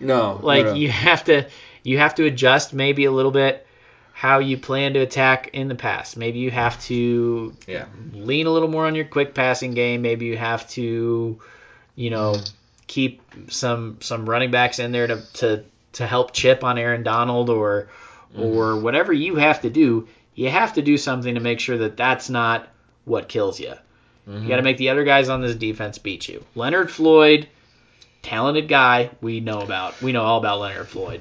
No, 0.00 0.38
Like 0.42 0.64
no, 0.64 0.70
no. 0.72 0.76
you 0.76 0.90
have 0.90 1.24
to 1.24 1.46
you 1.82 1.98
have 1.98 2.14
to 2.16 2.24
adjust 2.24 2.72
maybe 2.72 3.04
a 3.04 3.12
little 3.12 3.30
bit 3.30 3.63
how 4.24 4.38
you 4.38 4.56
plan 4.56 4.94
to 4.94 5.00
attack 5.00 5.50
in 5.52 5.68
the 5.68 5.74
past. 5.74 6.16
Maybe 6.16 6.38
you 6.38 6.50
have 6.50 6.82
to 6.84 7.54
yeah, 7.66 7.84
lean 8.14 8.46
a 8.46 8.50
little 8.50 8.70
more 8.70 8.86
on 8.86 8.94
your 8.94 9.04
quick 9.04 9.34
passing 9.34 9.74
game. 9.74 10.00
Maybe 10.00 10.24
you 10.24 10.38
have 10.38 10.66
to, 10.70 11.38
you 11.94 12.10
know, 12.10 12.36
keep 12.86 13.20
some 13.50 13.98
some 14.00 14.26
running 14.26 14.50
backs 14.50 14.78
in 14.78 14.92
there 14.92 15.06
to 15.08 15.20
to, 15.34 15.64
to 15.92 16.06
help 16.06 16.32
chip 16.32 16.64
on 16.64 16.78
Aaron 16.78 17.02
Donald 17.02 17.50
or 17.50 17.90
mm-hmm. 18.32 18.40
or 18.40 18.80
whatever 18.80 19.12
you 19.12 19.36
have 19.36 19.60
to 19.60 19.68
do. 19.68 20.08
You 20.34 20.48
have 20.48 20.72
to 20.72 20.80
do 20.80 20.96
something 20.96 21.34
to 21.34 21.40
make 21.40 21.60
sure 21.60 21.76
that 21.76 21.98
that's 21.98 22.30
not 22.30 22.66
what 23.04 23.28
kills 23.28 23.60
you. 23.60 23.74
You 24.26 24.48
got 24.48 24.56
to 24.56 24.62
make 24.62 24.78
the 24.78 24.88
other 24.88 25.04
guys 25.04 25.28
on 25.28 25.42
this 25.42 25.54
defense 25.54 25.98
beat 25.98 26.28
you. 26.28 26.42
Leonard 26.54 26.90
Floyd, 26.90 27.46
talented 28.22 28.68
guy, 28.68 29.10
we 29.20 29.40
know 29.40 29.60
about. 29.60 30.00
We 30.00 30.12
know 30.12 30.22
all 30.22 30.38
about 30.38 30.60
Leonard 30.60 30.88
Floyd. 30.88 31.20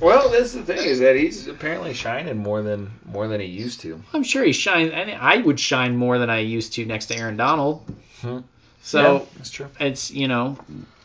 Well, 0.00 0.28
that's 0.30 0.52
the 0.52 0.62
thing 0.62 0.78
is 0.78 1.00
that 1.00 1.16
he's 1.16 1.48
apparently 1.48 1.92
shining 1.92 2.36
more 2.38 2.62
than 2.62 2.90
more 3.04 3.26
than 3.26 3.40
he 3.40 3.46
used 3.48 3.80
to. 3.80 4.00
I'm 4.12 4.22
sure 4.22 4.44
he 4.44 4.52
shines. 4.52 4.92
and 4.92 5.10
I 5.10 5.38
would 5.38 5.58
shine 5.58 5.96
more 5.96 6.18
than 6.18 6.30
I 6.30 6.38
used 6.40 6.74
to 6.74 6.84
next 6.84 7.06
to 7.06 7.16
Aaron 7.16 7.36
Donald. 7.36 7.82
Hmm. 8.20 8.40
So 8.82 9.00
Yeah, 9.00 9.24
that's 9.36 9.50
true. 9.50 9.68
it's 9.80 10.10
you 10.10 10.28
know 10.28 10.56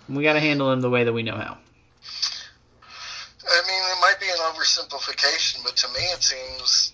we 0.08 0.24
got 0.24 0.34
to 0.34 0.40
handle 0.40 0.72
him 0.72 0.82
the 0.82 0.90
way 0.90 1.06
that 1.06 1.14
we 1.14 1.24
know 1.24 1.36
how. 1.36 1.58
I 3.46 3.62
mean, 3.68 3.84
it 3.92 4.00
might 4.02 4.20
be 4.20 4.28
an 4.30 4.40
oversimplification, 4.54 5.64
but 5.64 5.76
to 5.78 5.88
me, 5.90 6.00
it 6.16 6.24
seems 6.24 6.94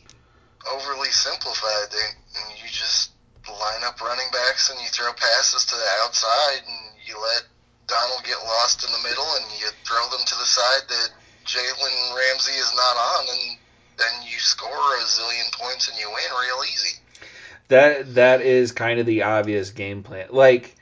overly 0.72 1.10
simplified. 1.10 1.91
They, 1.91 2.08
and 2.41 2.58
you 2.58 2.68
just 2.70 3.12
line 3.48 3.84
up 3.84 4.00
running 4.01 4.25
backs 4.32 4.70
and 4.70 4.79
you 4.79 4.88
throw 4.88 5.12
passes 5.13 5.65
to 5.65 5.75
the 5.75 5.89
outside, 6.03 6.62
and 6.65 6.77
you 7.06 7.20
let 7.22 7.44
Donald 7.88 8.24
get 8.24 8.38
lost 8.46 8.84
in 8.86 8.91
the 8.91 9.08
middle, 9.10 9.25
and 9.36 9.46
you 9.60 9.68
throw 9.86 10.10
them 10.10 10.22
to 10.25 10.36
the 10.36 10.46
side 10.46 10.82
that 10.89 11.10
Jalen 11.50 12.15
Ramsey 12.15 12.51
is 12.51 12.72
not 12.75 12.96
on, 12.96 13.25
and 13.29 13.58
then 13.98 14.22
you 14.24 14.38
score 14.39 14.70
a 14.70 15.01
zillion 15.01 15.51
points 15.53 15.89
and 15.89 15.98
you 15.98 16.08
win 16.08 16.32
real 16.41 16.63
easy. 16.63 17.00
That 17.70 18.15
that 18.15 18.41
is 18.41 18.72
kind 18.72 19.00
of 19.00 19.06
the 19.06 19.24
obvious 19.24 19.72
game 19.72 20.03
plan. 20.03 20.27
Like 20.29 20.75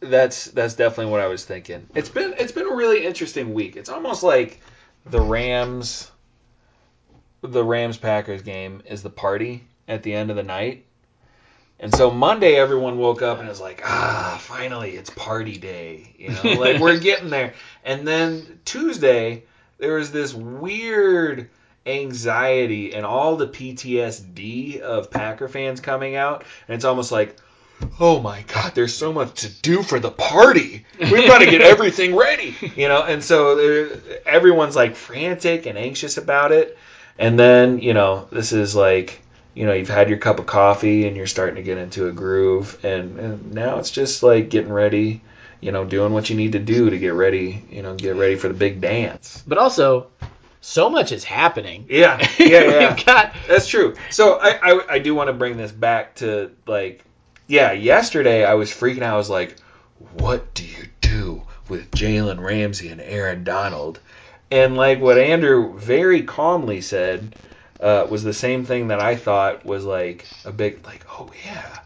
that's 0.00 0.46
that's 0.46 0.74
definitely 0.74 1.10
what 1.10 1.20
I 1.20 1.26
was 1.26 1.44
thinking. 1.44 1.86
It's 1.94 2.08
been 2.08 2.34
it's 2.38 2.52
been 2.52 2.66
a 2.66 2.74
really 2.74 3.04
interesting 3.04 3.52
week. 3.52 3.76
It's 3.76 3.88
almost 3.88 4.22
like 4.22 4.60
the 5.06 5.20
Rams 5.20 6.10
the 7.42 7.64
Rams 7.64 7.96
Packers 7.96 8.42
game 8.42 8.82
is 8.84 9.02
the 9.02 9.10
party 9.10 9.64
at 9.86 10.02
the 10.02 10.14
end 10.14 10.30
of 10.30 10.36
the 10.36 10.42
night. 10.42 10.84
And 11.80 11.94
so 11.94 12.10
Monday 12.10 12.56
everyone 12.56 12.98
woke 12.98 13.22
up 13.22 13.38
and 13.38 13.48
was 13.48 13.60
like, 13.60 13.82
"Ah, 13.84 14.36
finally 14.42 14.96
it's 14.96 15.10
party 15.10 15.58
day." 15.58 16.12
You 16.18 16.30
know, 16.30 16.58
like 16.58 16.80
we're 16.80 16.98
getting 17.00 17.30
there. 17.30 17.54
And 17.88 18.06
then 18.06 18.60
Tuesday 18.66 19.44
there 19.78 19.94
was 19.94 20.12
this 20.12 20.34
weird 20.34 21.48
anxiety 21.86 22.92
and 22.92 23.06
all 23.06 23.36
the 23.36 23.46
PTSD 23.46 24.80
of 24.80 25.10
Packer 25.10 25.48
fans 25.48 25.80
coming 25.80 26.14
out, 26.14 26.44
and 26.66 26.74
it's 26.74 26.84
almost 26.84 27.10
like, 27.10 27.34
oh 27.98 28.20
my 28.20 28.42
God, 28.42 28.74
there's 28.74 28.92
so 28.92 29.10
much 29.10 29.40
to 29.40 29.48
do 29.62 29.82
for 29.82 29.98
the 29.98 30.10
party. 30.10 30.84
We've 31.00 31.26
got 31.26 31.38
to 31.38 31.46
get 31.46 31.62
everything 31.72 32.14
ready, 32.14 32.54
you 32.76 32.88
know. 32.88 33.02
And 33.02 33.24
so 33.24 33.58
uh, 33.58 33.96
everyone's 34.26 34.76
like 34.76 34.94
frantic 34.94 35.64
and 35.64 35.78
anxious 35.78 36.18
about 36.18 36.52
it. 36.52 36.76
And 37.18 37.38
then 37.38 37.78
you 37.78 37.94
know, 37.94 38.28
this 38.30 38.52
is 38.52 38.76
like, 38.76 39.22
you 39.54 39.64
know, 39.64 39.72
you've 39.72 39.88
had 39.88 40.10
your 40.10 40.18
cup 40.18 40.40
of 40.40 40.44
coffee 40.44 41.06
and 41.06 41.16
you're 41.16 41.26
starting 41.26 41.56
to 41.56 41.62
get 41.62 41.78
into 41.78 42.06
a 42.06 42.12
groove, 42.12 42.84
and, 42.84 43.18
and 43.18 43.54
now 43.54 43.78
it's 43.78 43.90
just 43.90 44.22
like 44.22 44.50
getting 44.50 44.70
ready. 44.70 45.22
You 45.60 45.72
know, 45.72 45.84
doing 45.84 46.12
what 46.12 46.30
you 46.30 46.36
need 46.36 46.52
to 46.52 46.58
do 46.58 46.90
to 46.90 46.98
get 46.98 47.14
ready. 47.14 47.64
You 47.70 47.82
know, 47.82 47.94
get 47.94 48.16
ready 48.16 48.36
for 48.36 48.48
the 48.48 48.54
big 48.54 48.80
dance. 48.80 49.42
But 49.46 49.58
also, 49.58 50.08
so 50.60 50.90
much 50.90 51.12
is 51.12 51.24
happening. 51.24 51.86
Yeah, 51.88 52.18
yeah, 52.38 52.46
yeah. 52.46 53.02
Got 53.04 53.34
That's 53.46 53.68
true. 53.68 53.94
So 54.10 54.38
I, 54.40 54.58
I, 54.62 54.94
I 54.94 54.98
do 54.98 55.14
want 55.14 55.28
to 55.28 55.32
bring 55.32 55.56
this 55.56 55.72
back 55.72 56.16
to 56.16 56.50
like, 56.66 57.04
yeah, 57.46 57.72
yesterday 57.72 58.44
I 58.44 58.54
was 58.54 58.70
freaking 58.70 59.02
out. 59.02 59.14
I 59.14 59.16
was 59.16 59.30
like, 59.30 59.56
what 60.14 60.54
do 60.54 60.64
you 60.64 60.86
do 61.00 61.42
with 61.68 61.90
Jalen 61.90 62.40
Ramsey 62.40 62.88
and 62.88 63.00
Aaron 63.00 63.44
Donald? 63.44 64.00
And 64.50 64.76
like 64.76 65.00
what 65.00 65.18
Andrew 65.18 65.78
very 65.78 66.22
calmly 66.22 66.80
said 66.80 67.34
uh, 67.80 68.06
was 68.08 68.24
the 68.24 68.32
same 68.32 68.64
thing 68.64 68.88
that 68.88 69.00
I 69.00 69.16
thought 69.16 69.64
was 69.64 69.84
like 69.84 70.26
a 70.44 70.52
big 70.52 70.84
like, 70.86 71.04
oh 71.10 71.30
yeah, 71.44 71.80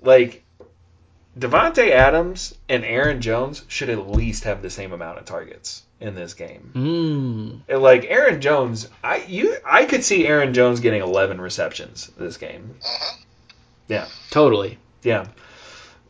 like 0.00 0.44
Davante 1.38 1.90
Adams 1.90 2.54
and 2.68 2.84
Aaron 2.84 3.20
Jones 3.20 3.62
should 3.68 3.88
at 3.88 4.10
least 4.10 4.44
have 4.44 4.60
the 4.62 4.70
same 4.70 4.92
amount 4.92 5.18
of 5.18 5.24
targets 5.24 5.82
in 6.00 6.14
this 6.14 6.34
game. 6.34 7.62
mm, 7.68 7.80
like 7.80 8.04
Aaron 8.04 8.40
Jones, 8.40 8.88
I 9.02 9.24
you 9.28 9.56
I 9.64 9.86
could 9.86 10.04
see 10.04 10.26
Aaron 10.26 10.52
Jones 10.52 10.80
getting 10.80 11.02
11 11.02 11.40
receptions 11.40 12.08
this 12.18 12.36
game. 12.36 12.76
Yeah, 13.88 14.06
totally. 14.30 14.78
Yeah. 15.02 15.26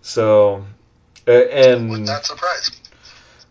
So 0.00 0.64
uh, 1.28 1.32
Would 1.32 1.50
and 1.50 2.06
not 2.06 2.24
surprise 2.26 2.70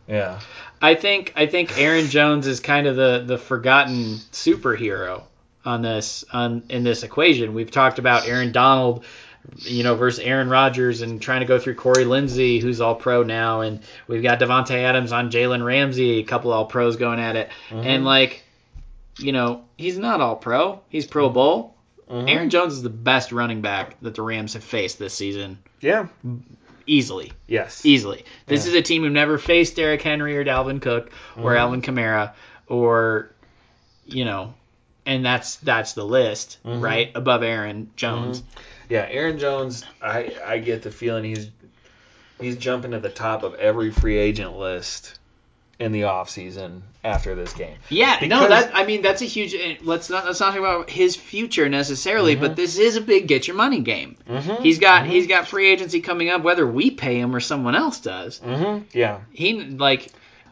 yeah. 0.08 0.40
I 0.82 0.96
think 0.96 1.34
I 1.36 1.46
think 1.46 1.78
Aaron 1.80 2.08
Jones 2.08 2.48
is 2.48 2.60
kind 2.60 2.88
of 2.88 2.96
the 2.96 3.24
the 3.26 3.38
forgotten 3.38 4.18
superhero 4.32 5.24
on 5.64 5.82
this 5.82 6.26
on 6.34 6.64
in 6.70 6.84
this 6.84 7.04
equation. 7.04 7.54
We've 7.54 7.72
talked 7.72 8.00
about 8.00 8.28
Aaron 8.28 8.52
Donald, 8.52 9.06
you 9.58 9.84
know, 9.84 9.96
versus 9.96 10.20
Aaron 10.20 10.50
Rodgers, 10.50 11.02
and 11.02 11.22
trying 11.22 11.42
to 11.42 11.46
go 11.46 11.60
through 11.60 11.76
Corey 11.76 12.06
Linsley, 12.06 12.62
who's 12.62 12.82
all 12.82 12.96
pro 12.96 13.24
now, 13.24 13.62
and 13.62 13.80
we've 14.08 14.24
got 14.24 14.40
Davante 14.40 14.72
Adams 14.76 15.12
on 15.12 15.32
Jalen 15.32 15.64
Ramsey, 15.66 16.20
a 16.20 16.24
couple 16.24 16.52
all 16.54 16.66
pros 16.66 16.96
going 16.96 17.20
at 17.20 17.36
it, 17.36 17.50
and 17.72 18.06
like, 18.06 18.44
you 19.18 19.32
know, 19.32 19.64
he's 19.78 19.98
not 19.98 20.22
all 20.22 20.36
pro, 20.36 20.82
he's 20.90 21.06
Pro 21.06 21.30
Bowl. 21.30 21.76
Mhm. 22.10 22.30
Aaron 22.30 22.50
Jones 22.50 22.74
is 22.74 22.82
the 22.84 22.90
best 22.90 23.32
running 23.32 23.62
back 23.62 23.96
that 24.02 24.16
the 24.16 24.22
Rams 24.22 24.54
have 24.54 24.64
faced 24.64 25.00
this 25.00 25.14
season, 25.14 25.60
Yeah. 25.80 26.08
easily. 26.88 27.32
Yes. 27.48 27.86
Easily. 27.86 28.26
This 28.48 28.66
Yeah. 28.66 28.72
is 28.72 28.76
a 28.78 28.82
team 28.82 29.04
who 29.04 29.10
never 29.10 29.38
faced 29.38 29.76
Derrick 29.76 30.02
Henry 30.02 30.38
or 30.38 30.44
Dalvin 30.44 30.82
Cook 30.82 31.12
or 31.38 31.52
Mhm. 31.54 31.60
Alvin 31.60 31.82
Kamara 31.82 32.32
or 32.68 33.30
you 34.06 34.26
know, 34.26 34.54
and 35.06 35.24
that's 35.26 35.56
that's 35.58 35.94
the 35.94 36.04
list, 36.04 36.58
Mhm. 36.66 36.82
right? 36.82 37.12
Above 37.16 37.44
Aaron 37.44 37.92
Jones. 37.96 38.44
Yeah, 38.92 39.08
Aaron 39.10 39.40
Jones, 39.40 39.86
I 40.02 40.34
I 40.46 40.58
get 40.60 40.82
the 40.82 40.92
feeling 40.92 41.24
he's 41.24 41.50
he's 42.42 42.58
jumping 42.58 42.92
to 42.92 43.00
the 43.00 43.10
top 43.10 43.44
of 43.44 43.56
every 43.56 43.90
free 43.90 44.18
agent 44.18 44.58
list 44.58 45.18
in 45.80 45.94
the 45.94 46.02
offseason 46.02 46.82
after 47.04 47.34
this 47.34 47.54
game. 47.54 47.78
Yeah, 47.90 48.20
no, 48.28 48.48
that 48.50 48.72
I 48.76 48.86
mean 48.86 49.02
that's 49.02 49.22
a 49.22 49.26
huge. 49.26 49.56
eh, 49.56 49.78
Let's 49.82 50.10
not 50.10 50.26
let's 50.26 50.42
not 50.42 50.50
talk 50.52 50.60
about 50.60 50.90
his 50.90 51.16
future 51.16 51.70
necessarily, 51.70 52.36
but 52.36 52.58
this 52.58 52.78
is 52.78 52.98
a 52.98 53.02
big 53.02 53.28
get 53.28 53.48
your 53.48 53.56
money 53.56 53.80
game. 53.80 54.18
Mhm. 54.30 54.62
He's 54.62 54.78
got 54.80 55.06
he's 55.08 55.26
got 55.26 55.48
free 55.48 55.72
agency 55.72 56.02
coming 56.02 56.30
up, 56.30 56.44
whether 56.44 56.68
we 56.68 56.92
pay 56.92 57.18
him 57.18 57.34
or 57.34 57.40
someone 57.40 57.76
else 57.76 58.02
does. 58.02 58.42
Mhm. 58.42 58.84
Yeah. 58.92 59.20
He 59.32 59.54
like 59.62 60.10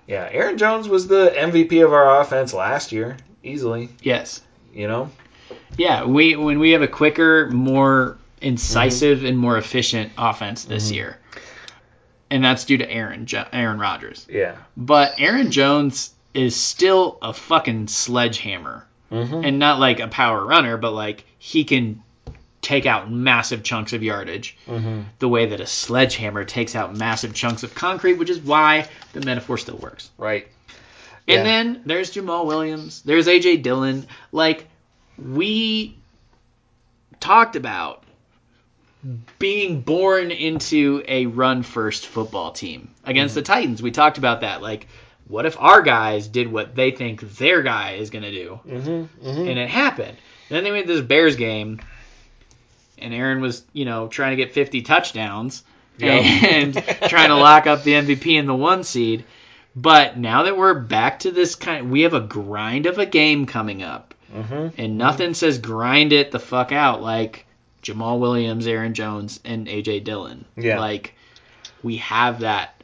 Yeah, 0.07 0.29
Aaron 0.31 0.57
Jones 0.57 0.87
was 0.87 1.07
the 1.07 1.31
MVP 1.35 1.81
of 1.85 1.91
our 1.91 2.21
offense 2.21 2.53
last 2.53 2.91
year, 2.93 3.17
easily, 3.43 3.89
yes, 4.01 4.41
you 4.73 4.87
know. 4.87 5.11
yeah. 5.77 6.05
We 6.05 6.35
when 6.37 6.57
we 6.59 6.71
have 6.71 6.81
a 6.81 6.87
quicker, 6.87 7.47
more 7.51 8.17
incisive, 8.41 9.23
and 9.23 9.37
more 9.37 9.57
efficient 9.57 10.11
offense 10.17 10.65
this 10.65 10.91
year, 10.91 11.17
and 12.29 12.43
that's 12.43 12.65
due 12.65 12.77
to 12.77 12.89
Aaron 12.89 13.25
jo- 13.25 13.45
Aaron 13.51 13.79
Rodgers. 13.79 14.25
Yeah. 14.29 14.55
But 14.77 15.15
Aaron 15.19 15.51
Jones 15.51 16.11
is 16.33 16.55
still 16.55 17.17
a 17.21 17.33
fucking 17.33 17.87
sledgehammer. 17.87 18.85
Mhm. 19.11 19.43
And 19.47 19.57
not 19.57 19.79
like 19.79 19.99
a 19.99 20.07
power 20.07 20.45
runner, 20.45 20.77
but 20.77 20.91
like 20.91 21.23
he 21.39 21.63
can 21.63 22.03
take 22.61 22.85
out 22.85 23.09
massive 23.11 23.63
chunks 23.63 23.91
of 23.93 24.03
yardage 24.03 24.55
Mhm. 24.67 25.05
the 25.17 25.27
way 25.27 25.47
that 25.47 25.59
a 25.59 25.65
sledgehammer 25.65 26.43
takes 26.43 26.75
out 26.75 26.95
massive 26.95 27.33
chunks 27.33 27.63
of 27.63 27.73
concrete, 27.73 28.13
which 28.19 28.29
is 28.29 28.37
why 28.39 28.87
the 29.13 29.21
metaphor 29.21 29.57
still 29.57 29.77
works. 29.77 30.11
Right. 30.19 30.47
And 31.27 31.37
Yeah. 31.37 31.43
then 31.43 31.81
there's 31.87 32.13
Jamaal 32.13 32.45
Williams, 32.45 33.01
there's 33.01 33.27
AJ 33.27 33.57
Dillon. 33.57 34.05
Like 34.31 34.67
we 35.17 35.95
talked 37.19 37.55
about 37.55 37.98
being 39.39 39.81
born 39.81 40.31
into 40.31 41.03
a 41.07 41.25
run 41.25 41.63
first 41.63 42.07
football 42.07 42.51
team 42.51 42.89
against 43.05 43.35
the 43.35 43.41
Titans. 43.41 43.81
We 43.81 43.91
talked 43.91 44.17
about 44.17 44.41
that. 44.41 44.61
Like, 44.61 44.87
what 45.27 45.45
if 45.45 45.55
our 45.59 45.81
guys 45.81 46.27
did 46.27 46.51
what 46.51 46.75
they 46.75 46.91
think 46.91 47.21
their 47.37 47.61
guy 47.61 47.93
is 47.93 48.09
going 48.09 48.23
to 48.23 48.31
do? 48.31 48.59
Mhm. 48.67 49.07
Mhm. 49.23 49.49
And 49.49 49.59
it 49.59 49.69
happened. 49.69 50.17
then 50.49 50.63
they 50.63 50.71
went 50.71 50.87
to 50.87 50.93
this 50.93 51.01
Bears 51.05 51.35
game, 51.35 51.79
and 52.97 53.13
Aaron 53.13 53.39
was, 53.39 53.63
you 53.71 53.85
know, 53.85 54.07
trying 54.07 54.31
to 54.31 54.43
get 54.43 54.51
50 54.53 54.81
touchdowns 54.81 55.63
Yep. 55.99 56.23
and 56.23 56.73
trying 57.09 57.29
to 57.29 57.35
lock 57.35 57.67
up 57.67 57.83
the 57.83 57.93
MVP 57.93 58.35
in 58.35 58.47
the 58.47 58.55
one 58.55 58.83
seed. 58.83 59.25
But 59.75 60.17
now 60.17 60.43
that 60.43 60.57
we're 60.57 60.73
back 60.73 61.19
to 61.19 61.31
this 61.31 61.53
kind, 61.55 61.91
we 61.91 62.01
have 62.01 62.15
a 62.15 62.19
grind 62.19 62.87
of 62.87 62.97
a 62.97 63.05
game 63.05 63.45
coming 63.45 63.83
up. 63.83 64.15
Mm-hmm. 64.35 64.81
And 64.81 64.97
nothing 64.97 65.33
says 65.35 65.59
grind 65.59 66.13
it 66.13 66.31
the 66.31 66.39
fuck 66.39 66.71
out 66.71 67.01
like 67.03 67.45
Jamaal 67.83 68.19
Williams, 68.19 68.67
Aaron 68.67 68.93
Jones, 68.93 69.39
and 69.45 69.67
AJ 69.67 70.03
Dillon. 70.03 70.45
Yeah. 70.57 70.79
Like 70.79 71.13
we 71.83 71.97
have 71.97 72.39
that 72.41 72.75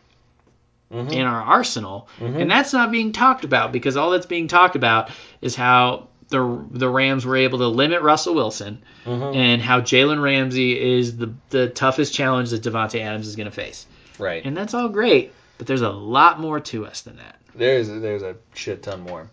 Mhm. 0.94 1.12
in 1.12 1.22
our 1.26 1.42
arsenal, 1.42 2.08
Mhm. 2.20 2.42
and 2.44 2.52
that's 2.52 2.72
not 2.72 2.92
being 2.92 3.12
talked 3.12 3.44
about 3.44 3.72
because 3.72 3.98
all 3.98 4.12
that's 4.12 4.28
being 4.28 4.48
talked 4.48 4.76
about 4.76 5.10
is 5.42 5.56
how 5.56 6.08
the 6.30 6.64
the 6.72 6.88
Rams 6.90 7.26
were 7.26 7.36
able 7.38 7.58
to 7.60 7.68
limit 7.68 8.02
Russell 8.02 8.36
Wilson 8.36 8.80
Mhm. 9.06 9.36
and 9.36 9.62
how 9.62 9.82
Jalen 9.82 10.22
Ramsey 10.22 10.98
is 10.98 11.18
the 11.18 11.34
the 11.50 11.68
toughest 11.68 12.14
challenge 12.14 12.52
that 12.52 12.62
Davante 12.64 13.02
Adams 13.02 13.28
is 13.28 13.36
going 13.36 13.46
to 13.46 13.52
face, 13.52 13.86
Right. 14.20 14.44
and 14.46 14.56
that's 14.56 14.74
all 14.74 14.88
great, 14.90 15.34
but 15.58 15.68
there's 15.68 15.82
a 15.82 15.90
lot 15.90 16.40
more 16.40 16.60
to 16.60 16.86
us 16.86 17.02
than 17.02 17.18
that. 17.18 17.36
There's 17.56 17.88
there's 17.90 18.22
a 18.24 18.36
shit 18.54 18.84
ton 18.84 19.02
more. 19.02 19.28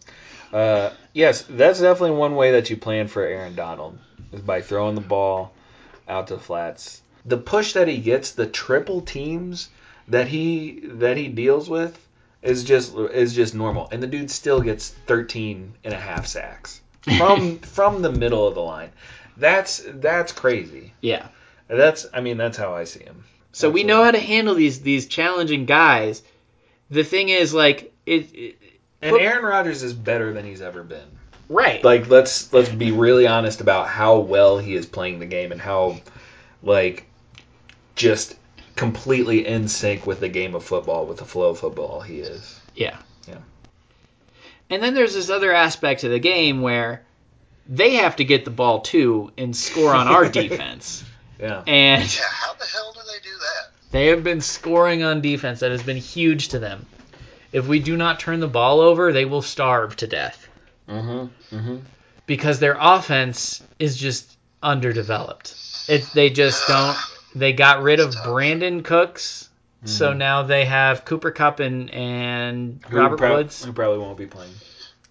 Uh, 0.52 0.90
yes, 1.14 1.44
that's 1.48 1.80
definitely 1.80 2.16
one 2.16 2.34
way 2.36 2.52
that 2.52 2.68
you 2.70 2.76
plan 2.76 3.08
for 3.08 3.22
Aaron 3.22 3.54
Donald 3.54 3.98
is 4.32 4.40
by 4.40 4.60
throwing 4.60 4.94
the 4.94 5.00
ball 5.00 5.52
out 6.08 6.28
to 6.28 6.34
the 6.34 6.40
flats. 6.40 7.02
The 7.24 7.36
push 7.36 7.74
that 7.74 7.88
he 7.88 7.98
gets, 7.98 8.32
the 8.32 8.46
triple 8.46 9.00
teams 9.00 9.70
that 10.08 10.28
he 10.28 10.80
that 10.84 11.16
he 11.16 11.28
deals 11.28 11.68
with 11.68 11.98
is 12.42 12.64
just 12.64 12.94
is 12.96 13.34
just 13.34 13.54
normal, 13.54 13.88
and 13.92 14.02
the 14.02 14.06
dude 14.06 14.30
still 14.30 14.60
gets 14.60 14.88
13 15.06 15.74
and 15.84 15.94
a 15.94 15.98
half 15.98 16.26
sacks 16.26 16.80
from 17.18 17.58
from 17.60 18.02
the 18.02 18.10
middle 18.10 18.46
of 18.46 18.54
the 18.54 18.62
line. 18.62 18.90
That's 19.36 19.82
that's 19.86 20.32
crazy. 20.32 20.92
Yeah. 21.00 21.28
That's 21.68 22.06
I 22.12 22.20
mean 22.20 22.36
that's 22.36 22.56
how 22.56 22.74
I 22.74 22.84
see 22.84 23.04
him. 23.04 23.24
So 23.52 23.70
we 23.70 23.84
know 23.84 24.02
how 24.02 24.10
to 24.10 24.18
handle 24.18 24.54
these 24.54 24.80
these 24.80 25.06
challenging 25.06 25.66
guys. 25.66 26.22
The 26.90 27.04
thing 27.04 27.28
is, 27.28 27.54
like 27.54 27.92
it, 28.04 28.34
it 28.34 28.56
And 29.00 29.16
Aaron 29.16 29.44
Rodgers 29.44 29.82
is 29.82 29.94
better 29.94 30.32
than 30.32 30.44
he's 30.44 30.60
ever 30.60 30.82
been. 30.82 31.18
Right. 31.48 31.82
like 31.84 32.08
let's 32.08 32.52
let's 32.52 32.68
be 32.68 32.92
really 32.92 33.26
honest 33.26 33.60
about 33.60 33.88
how 33.88 34.18
well 34.18 34.58
he 34.58 34.74
is 34.74 34.86
playing 34.86 35.18
the 35.18 35.26
game 35.26 35.52
and 35.52 35.60
how 35.60 36.00
like 36.62 37.06
just 37.94 38.36
completely 38.76 39.46
in 39.46 39.68
sync 39.68 40.06
with 40.06 40.20
the 40.20 40.28
game 40.28 40.54
of 40.54 40.64
football 40.64 41.06
with 41.06 41.18
the 41.18 41.24
flow 41.24 41.50
of 41.50 41.58
football 41.58 42.00
he 42.00 42.20
is 42.20 42.60
Yeah. 42.74 42.96
Yeah. 43.28 43.38
And 44.70 44.82
then 44.82 44.94
there's 44.94 45.14
this 45.14 45.28
other 45.28 45.52
aspect 45.52 46.04
of 46.04 46.10
the 46.10 46.18
game 46.18 46.62
where 46.62 47.02
they 47.68 47.94
have 47.96 48.16
to 48.16 48.24
get 48.24 48.44
the 48.44 48.50
ball 48.50 48.80
too 48.80 49.30
and 49.36 49.54
score 49.54 49.94
on 49.94 50.08
our 50.08 50.28
defense. 50.28 51.04
yeah 51.38 51.62
And 51.66 52.02
Yeah, 52.02 52.22
how 52.30 52.54
the 52.54 52.64
hell 52.64 52.92
do 52.94 53.00
they 53.06 53.20
do 53.22 53.36
that? 53.38 53.70
they 53.90 54.06
have 54.06 54.24
been 54.24 54.40
scoring 54.40 55.02
on 55.02 55.20
defense. 55.20 55.60
That 55.60 55.70
has 55.70 55.82
been 55.82 55.98
huge 55.98 56.48
to 56.48 56.58
them. 56.58 56.86
If 57.52 57.68
we 57.68 57.78
do 57.80 57.96
not 57.98 58.18
turn 58.18 58.40
the 58.40 58.48
ball 58.48 58.80
over, 58.80 59.12
they 59.12 59.26
will 59.26 59.42
starve 59.42 59.94
to 59.96 60.06
death 60.06 60.41
mm-hmm 60.92 61.56
mm-hmm 61.56 61.76
because 62.26 62.60
their 62.60 62.76
offense 62.78 63.62
is 63.78 63.96
just 63.96 64.38
underdeveloped. 64.62 65.56
It, 65.88 66.08
they 66.14 66.30
just 66.30 66.66
don't. 66.68 66.96
They 67.34 67.52
got 67.52 67.82
rid 67.82 67.98
of 67.98 68.14
Brandin 68.14 68.84
Cooks, 68.84 69.48
so 69.84 70.12
now 70.12 70.44
they 70.44 70.64
have 70.64 71.04
Cooper 71.04 71.30
Kupp 71.30 71.60
and 71.60 71.90
and 71.90 72.80
Robert 72.90 73.20
Woods. 73.20 73.64
who 73.64 73.72
probably 73.72 73.98
won't 73.98 74.16
be 74.16 74.26
playing 74.26 74.52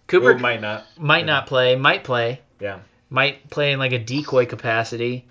Cooper 0.07 0.33
Who 0.33 0.39
might 0.39 0.61
not 0.61 0.85
might 0.97 1.25
not 1.25 1.47
play, 1.47 1.75
might 1.75 2.03
play. 2.03 2.41
yeah 2.59 2.79
might 3.09 3.49
play 3.49 3.73
in 3.73 3.79
like 3.79 3.91
a 3.91 3.99
decoy 3.99 4.45
capacity. 4.45 5.25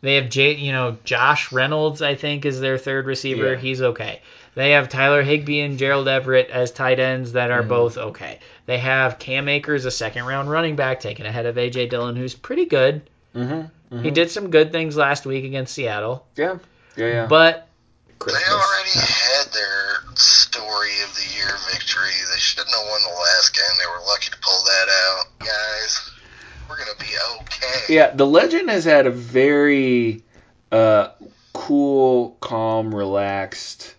They 0.00 0.16
have 0.16 0.28
J, 0.28 0.54
you 0.54 0.70
know, 0.70 0.98
Josh 1.02 1.50
Reynolds, 1.50 2.02
I 2.02 2.14
think, 2.14 2.44
is 2.44 2.60
their 2.60 2.78
third 2.78 3.06
receiver. 3.06 3.54
Yeah. 3.54 3.58
He's 3.58 3.80
okay. 3.82 4.20
They 4.54 4.70
have 4.72 4.88
Tyler 4.88 5.22
Higbee 5.22 5.60
and 5.60 5.78
Gerald 5.78 6.06
Everett 6.08 6.48
as 6.50 6.70
tight 6.70 6.98
ends 7.00 7.32
that 7.32 7.50
are 7.50 7.62
Mhm. 7.62 7.68
both 7.68 7.98
okay. 7.98 8.38
They 8.66 8.78
have 8.78 9.18
Cam 9.18 9.48
Akers, 9.48 9.84
a 9.84 9.90
second 9.90 10.26
round 10.26 10.48
running 10.50 10.76
back, 10.76 11.00
taken 11.00 11.26
ahead 11.26 11.46
of 11.46 11.56
AJ 11.58 11.86
Dillon, 11.90 12.16
who's 12.16 12.34
pretty 12.34 12.66
good. 12.66 13.02
mm-hmm, 13.34 14.02
He 14.02 14.10
did 14.10 14.30
some 14.30 14.50
good 14.50 14.70
things 14.72 14.96
last 14.96 15.26
week 15.26 15.44
against 15.44 15.74
Seattle, 15.74 16.24
yeah 16.36 16.56
yeah 16.96 17.06
yeah 17.06 17.26
but 17.26 17.66
Christmas. 18.20 18.44
They 18.44 18.50
already 18.52 18.90
had 18.94 19.52
their 19.52 20.14
story 20.14 20.92
of 21.02 21.14
the 21.16 21.36
year 21.36 21.50
victory. 21.72 22.12
They 22.32 22.38
shouldn't 22.38 22.70
have 22.70 22.86
won 22.88 23.00
the 23.02 23.08
last 23.08 23.54
game. 23.54 23.64
They 23.78 23.86
were 23.86 24.06
lucky 24.06 24.30
to 24.30 24.36
pull 24.40 24.62
that 24.64 24.88
out. 24.88 25.24
Guys, 25.40 26.10
we're 26.68 26.76
going 26.76 26.88
to 26.96 27.04
be 27.04 27.12
okay. 27.40 27.92
Yeah, 27.94 28.10
the 28.14 28.24
legend 28.26 28.70
has 28.70 28.84
had 28.84 29.06
a 29.06 29.10
very 29.10 30.22
uh, 30.72 31.08
cool, 31.52 32.36
calm, 32.40 32.94
relaxed 32.94 33.94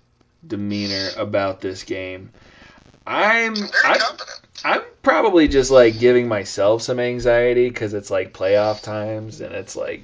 demeanor 0.48 1.10
about 1.18 1.62
this 1.62 1.84
game. 1.84 2.32
I'm 3.06 3.56
Very 3.56 3.70
I'm, 3.84 4.00
confident. 4.00 4.42
I'm 4.64 4.82
probably 5.04 5.48
just 5.48 5.70
like 5.72 6.00
giving 6.00 6.28
myself 6.28 6.82
some 6.82 7.00
anxiety 7.00 7.70
because 7.70 7.94
it's 7.94 8.10
like 8.10 8.34
playoff 8.34 8.82
times 8.82 9.42
and 9.42 9.54
it's 9.54 9.76
like 9.76 10.02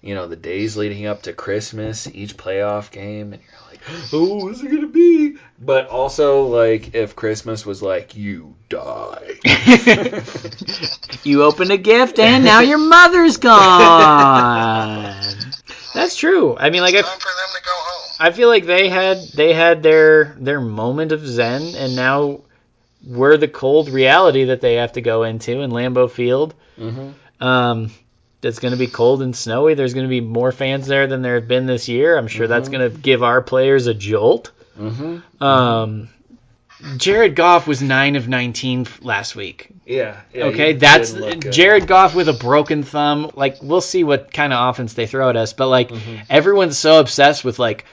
you 0.00 0.14
know 0.14 0.28
the 0.28 0.36
days 0.36 0.76
leading 0.76 1.06
up 1.06 1.22
to 1.22 1.32
Christmas, 1.32 2.06
each 2.06 2.36
playoff 2.36 2.92
game, 2.92 3.32
and 3.32 3.42
you're 3.42 3.60
like, 3.70 3.80
oh, 4.12 4.44
what's 4.44 4.60
it 4.62 4.70
gonna 4.70 4.86
be? 4.86 5.38
But 5.58 5.88
also 5.88 6.42
like 6.44 6.94
if 6.94 7.16
Christmas 7.16 7.66
was 7.66 7.82
like 7.82 8.14
you 8.14 8.54
die. 8.68 9.40
you 11.24 11.42
opened 11.42 11.72
a 11.72 11.78
gift 11.78 12.20
and 12.20 12.44
now 12.44 12.60
your 12.60 12.78
mother's 12.78 13.38
gone. 13.38 15.16
That's 15.94 16.14
true. 16.14 16.56
I 16.58 16.68
mean, 16.68 16.82
like, 16.82 16.94
if 16.94 17.06
It's 17.06 17.24
I, 18.18 18.24
time 18.24 18.32
for 18.32 18.32
them 18.32 18.32
to 18.32 18.32
go 18.32 18.32
home. 18.32 18.32
I 18.32 18.32
feel 18.32 18.48
like 18.48 18.66
they 18.66 18.88
had 18.88 19.18
they 19.32 19.52
had 19.52 19.82
their 19.82 20.36
their 20.38 20.60
moment 20.60 21.12
of 21.12 21.26
zen, 21.26 21.74
and 21.74 21.96
now 21.96 22.40
we're 23.06 23.36
the 23.36 23.48
cold 23.48 23.88
reality 23.88 24.44
that 24.44 24.60
they 24.60 24.74
have 24.74 24.92
to 24.92 25.00
go 25.00 25.22
into 25.22 25.60
in 25.60 25.70
Lambeau 25.70 26.10
Field. 26.10 26.54
hmm 26.78 27.10
Um, 27.40 27.90
it's 28.42 28.58
going 28.58 28.72
to 28.72 28.78
be 28.78 28.86
cold 28.86 29.22
and 29.22 29.34
snowy. 29.34 29.74
There's 29.74 29.94
going 29.94 30.06
to 30.06 30.10
be 30.10 30.20
more 30.20 30.52
fans 30.52 30.86
there 30.86 31.06
than 31.06 31.22
there 31.22 31.34
have 31.36 31.48
been 31.48 31.66
this 31.66 31.88
year. 31.88 32.16
I'm 32.16 32.28
sure 32.28 32.46
that's 32.46 32.68
going 32.68 32.90
to 32.90 32.96
give 32.96 33.22
our 33.22 33.42
players 33.42 33.86
a 33.86 33.94
jolt. 33.94 34.52
hmm 34.76 35.18
Um, 35.40 36.08
Jared 36.96 37.34
Goff 37.34 37.66
was 37.66 37.82
nine 37.82 38.16
of 38.16 38.28
19 38.28 38.86
last 39.00 39.34
week. 39.34 39.68
Yeah. 39.86 40.20
yeah 40.32 40.44
Okay, 40.44 40.74
that's 40.74 41.10
didn't 41.10 41.24
look 41.24 41.40
good. 41.40 41.52
Jared 41.52 41.86
Goff 41.86 42.14
with 42.14 42.28
a 42.28 42.34
broken 42.34 42.82
thumb. 42.82 43.30
Like 43.34 43.62
we'll 43.62 43.80
see 43.80 44.04
what 44.04 44.32
kind 44.32 44.52
of 44.52 44.68
offense 44.70 44.92
they 44.92 45.06
throw 45.06 45.30
at 45.30 45.36
us, 45.36 45.52
but 45.52 45.68
like 45.68 45.88
Mm-hmm. 45.90 46.16
everyone's 46.28 46.78
so 46.78 47.00
obsessed 47.00 47.44
with 47.44 47.58
like 47.58 47.84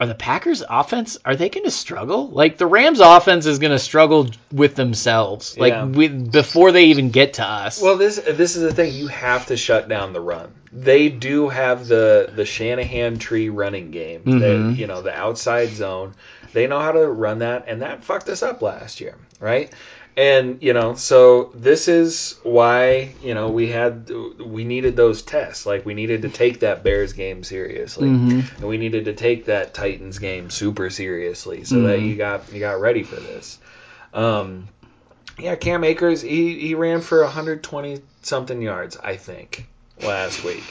are 0.00 0.06
the 0.06 0.14
Packers 0.14 0.62
offense 0.68 1.18
are 1.26 1.36
they 1.36 1.50
going 1.50 1.64
to 1.64 1.70
struggle? 1.70 2.28
Like 2.28 2.56
the 2.56 2.66
Rams 2.66 3.00
offense 3.00 3.44
is 3.44 3.58
going 3.58 3.72
to 3.72 3.78
struggle 3.78 4.30
with 4.50 4.74
themselves 4.74 5.58
like 5.58 5.74
Yeah. 5.74 5.84
with 5.84 6.32
before 6.32 6.72
they 6.72 6.84
even 6.86 7.10
get 7.10 7.34
to 7.34 7.44
us. 7.44 7.82
Well, 7.82 7.98
this 7.98 8.16
this 8.16 8.56
is 8.56 8.62
the 8.62 8.72
thing. 8.72 8.94
You 8.94 9.08
have 9.08 9.46
to 9.46 9.56
shut 9.58 9.88
down 9.88 10.12
the 10.14 10.20
run. 10.20 10.52
They 10.72 11.10
do 11.10 11.48
have 11.50 11.86
the 11.86 12.30
the 12.34 12.46
Shanahan 12.46 13.18
tree 13.18 13.50
running 13.50 13.90
game. 13.90 14.22
Mhm. 14.24 14.40
The, 14.40 14.80
you 14.80 14.86
know 14.86 15.02
the 15.02 15.14
outside 15.14 15.68
zone. 15.68 16.14
They 16.52 16.66
know 16.66 16.80
how 16.80 16.92
to 16.92 17.06
run 17.06 17.40
that, 17.40 17.66
and 17.68 17.82
that 17.82 18.02
fucked 18.02 18.28
us 18.28 18.42
up 18.42 18.60
last 18.62 19.00
year, 19.00 19.14
right? 19.38 19.70
And 20.16 20.62
you 20.62 20.72
know, 20.72 20.94
so 20.96 21.50
this 21.54 21.88
is 21.88 22.38
why 22.42 23.14
you 23.22 23.34
know 23.34 23.48
we 23.50 23.68
had 23.68 24.10
we 24.38 24.64
needed 24.64 24.96
those 24.96 25.22
tests. 25.22 25.66
Like 25.66 25.86
we 25.86 25.94
needed 25.94 26.22
to 26.22 26.28
take 26.28 26.60
that 26.60 26.82
Bears 26.82 27.12
game 27.12 27.44
seriously, 27.44 28.08
Mhm. 28.08 28.56
and 28.58 28.68
we 28.68 28.76
needed 28.76 29.04
to 29.06 29.12
take 29.14 29.46
that 29.46 29.72
Titans 29.72 30.18
game 30.18 30.50
super 30.50 30.90
seriously, 30.90 31.64
so 31.64 31.82
that 31.82 32.00
Mhm. 32.00 32.08
you 32.08 32.16
got 32.16 32.52
you 32.52 32.58
got 32.60 32.80
ready 32.80 33.02
for 33.02 33.16
this. 33.16 33.58
Um, 34.12 34.68
yeah, 35.38 35.54
Cam 35.54 35.84
Akers, 35.84 36.20
he, 36.20 36.58
he 36.58 36.74
ran 36.74 37.00
for 37.00 37.22
120 37.22 38.00
something 38.22 38.60
yards, 38.60 38.96
I 39.02 39.16
think, 39.16 39.66
last 40.02 40.44
week. 40.44 40.64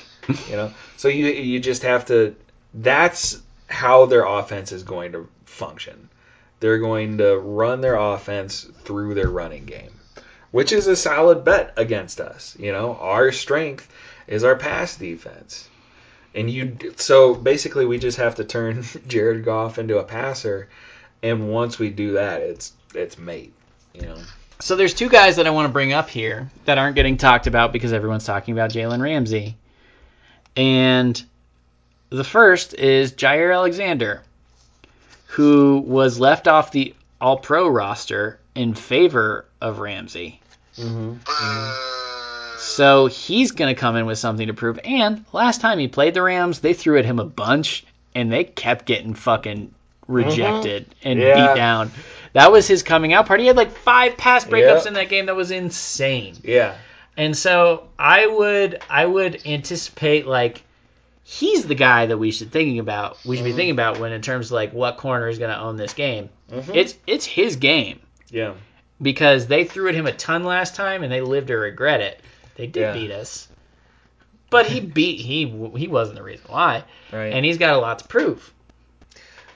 you 0.50 0.56
know, 0.58 0.72
so 0.98 1.08
you 1.08 1.26
you 1.28 1.60
just 1.60 1.82
have 1.84 2.06
to. 2.08 2.36
That's 2.74 3.40
how 3.68 4.06
their 4.06 4.26
offense 4.26 4.72
is 4.72 4.84
going 4.84 5.14
to 5.14 5.28
function. 5.46 6.10
They're 6.60 6.80
going 6.80 7.18
to 7.20 7.38
run 7.38 7.82
their 7.82 7.96
offense 7.96 8.68
through 8.84 9.14
their 9.14 9.30
running 9.30 9.66
game, 9.66 9.92
which 10.52 10.72
is 10.72 10.88
a 10.88 10.96
solid 10.96 11.44
bet 11.44 11.74
against 11.78 12.20
us. 12.20 12.56
You 12.60 12.72
know, 12.72 12.96
our 12.96 13.32
strength 13.32 13.90
is 14.28 14.44
our 14.44 14.56
pass 14.56 14.96
defense. 14.96 15.68
And 16.36 16.50
you, 16.50 16.78
so 16.98 17.34
basically, 17.34 17.86
we 17.86 17.98
just 17.98 18.18
have 18.18 18.36
to 18.36 18.44
turn 18.44 18.84
Jared 19.08 19.44
Goff 19.44 19.80
into 19.80 19.98
a 19.98 20.04
passer, 20.04 20.70
and 21.24 21.50
once 21.50 21.80
we 21.80 21.90
do 21.90 22.14
that, 22.14 22.42
it's 22.42 22.72
it's 22.94 23.18
mate. 23.18 23.54
You 23.94 24.02
know. 24.02 24.18
So 24.60 24.76
there's 24.76 24.94
two 24.94 25.10
guys 25.10 25.38
that 25.38 25.48
I 25.48 25.52
want 25.52 25.68
to 25.68 25.74
bring 25.74 25.94
up 25.94 26.10
here 26.10 26.50
that 26.66 26.78
aren't 26.78 26.96
getting 26.96 27.18
talked 27.18 27.48
about 27.48 27.72
because 27.72 27.94
everyone's 27.94 28.26
talking 28.26 28.54
about 28.54 28.72
Jalen 28.72 29.02
Ramsey. 29.02 29.56
And 30.56 31.22
the 32.10 32.24
first 32.24 32.74
is 32.74 33.14
Jaire 33.14 33.54
Alexander, 33.54 34.22
who 35.34 35.84
was 35.86 36.20
left 36.20 36.48
off 36.48 36.72
the 36.72 36.94
All 37.22 37.38
Pro 37.38 37.68
roster 37.68 38.40
in 38.56 38.74
favor 38.74 39.46
of 39.62 39.80
Ramsey. 39.80 40.42
Mm-hmm. 40.78 41.14
Boo. 41.14 42.56
So 42.60 43.06
he's 43.08 43.52
going 43.52 43.74
to 43.74 43.80
come 43.80 43.96
in 43.96 44.06
with 44.06 44.18
something 44.18 44.48
to 44.48 44.54
prove. 44.54 44.80
And 44.84 45.24
last 45.32 45.62
time 45.62 45.80
he 45.80 45.88
played 45.88 46.14
the 46.14 46.22
Rams, 46.22 46.60
they 46.60 46.74
threw 46.74 46.98
at 46.98 47.06
him 47.06 47.20
a 47.20 47.26
bunch 47.26 47.86
and 48.16 48.32
they 48.32 48.44
kept 48.44 48.86
getting 48.86 49.14
fucking 49.14 49.74
rejected 50.08 50.86
and 51.04 51.20
Yeah. 51.20 51.36
beat 51.54 51.56
down. 51.58 51.92
That 52.34 52.52
was 52.52 52.68
his 52.68 52.84
coming 52.84 53.14
out 53.14 53.28
party. 53.28 53.44
He 53.44 53.48
had 53.48 53.56
like 53.58 53.72
five 53.72 54.18
pass 54.18 54.46
breakups 54.46 54.80
Yep. 54.80 54.88
in 54.88 54.94
that 54.96 55.10
game. 55.10 55.28
That 55.28 55.36
was 55.36 55.52
insane. 55.52 56.36
Yeah. 56.44 56.76
And 57.16 57.36
so 57.38 57.88
I 57.98 58.28
would 58.28 58.82
I 58.90 59.06
would 59.06 59.46
anticipate 59.46 60.26
like 60.28 60.64
he's 61.32 61.64
the 61.68 61.76
guy 61.76 62.08
that 62.08 62.18
we 62.18 62.32
should 62.32 62.52
thinking 62.52 62.80
about. 62.80 63.24
We 63.24 63.36
should 63.38 63.46
be 63.46 63.54
thinking 63.54 63.72
about 63.76 64.00
when 64.00 64.12
in 64.14 64.22
terms 64.24 64.48
of 64.48 64.54
like 64.54 64.74
what 64.74 64.98
corner 64.98 65.28
is 65.30 65.38
going 65.38 65.52
to 65.52 65.60
own 65.60 65.76
this 65.78 65.94
game. 65.94 66.30
Mhm. 66.52 66.76
It's 66.76 66.96
it's 67.06 67.24
his 67.26 67.58
game 67.58 68.00
yeah. 68.32 68.54
because 69.00 69.46
they 69.46 69.64
threw 69.66 69.90
at 69.90 69.94
him 69.96 70.08
a 70.08 70.12
ton 70.12 70.44
last 70.44 70.74
time 70.76 71.04
and 71.04 71.12
they 71.12 71.22
lived 71.22 71.48
to 71.50 71.56
regret 71.56 72.02
it. 72.02 72.20
They 72.56 72.66
did 72.66 72.82
Yeah. 72.82 72.94
beat 72.94 73.12
us, 73.12 73.48
but 74.50 74.66
he 74.66 74.80
beat 74.98 75.22
he 75.22 75.46
he 75.78 75.88
wasn't 75.88 76.18
the 76.18 76.24
reason 76.24 76.46
why, 76.50 76.84
Right. 77.14 77.32
and 77.32 77.46
he's 77.46 77.60
got 77.60 77.76
a 77.76 77.80
lot 77.80 78.00
to 78.00 78.08
prove. 78.08 78.52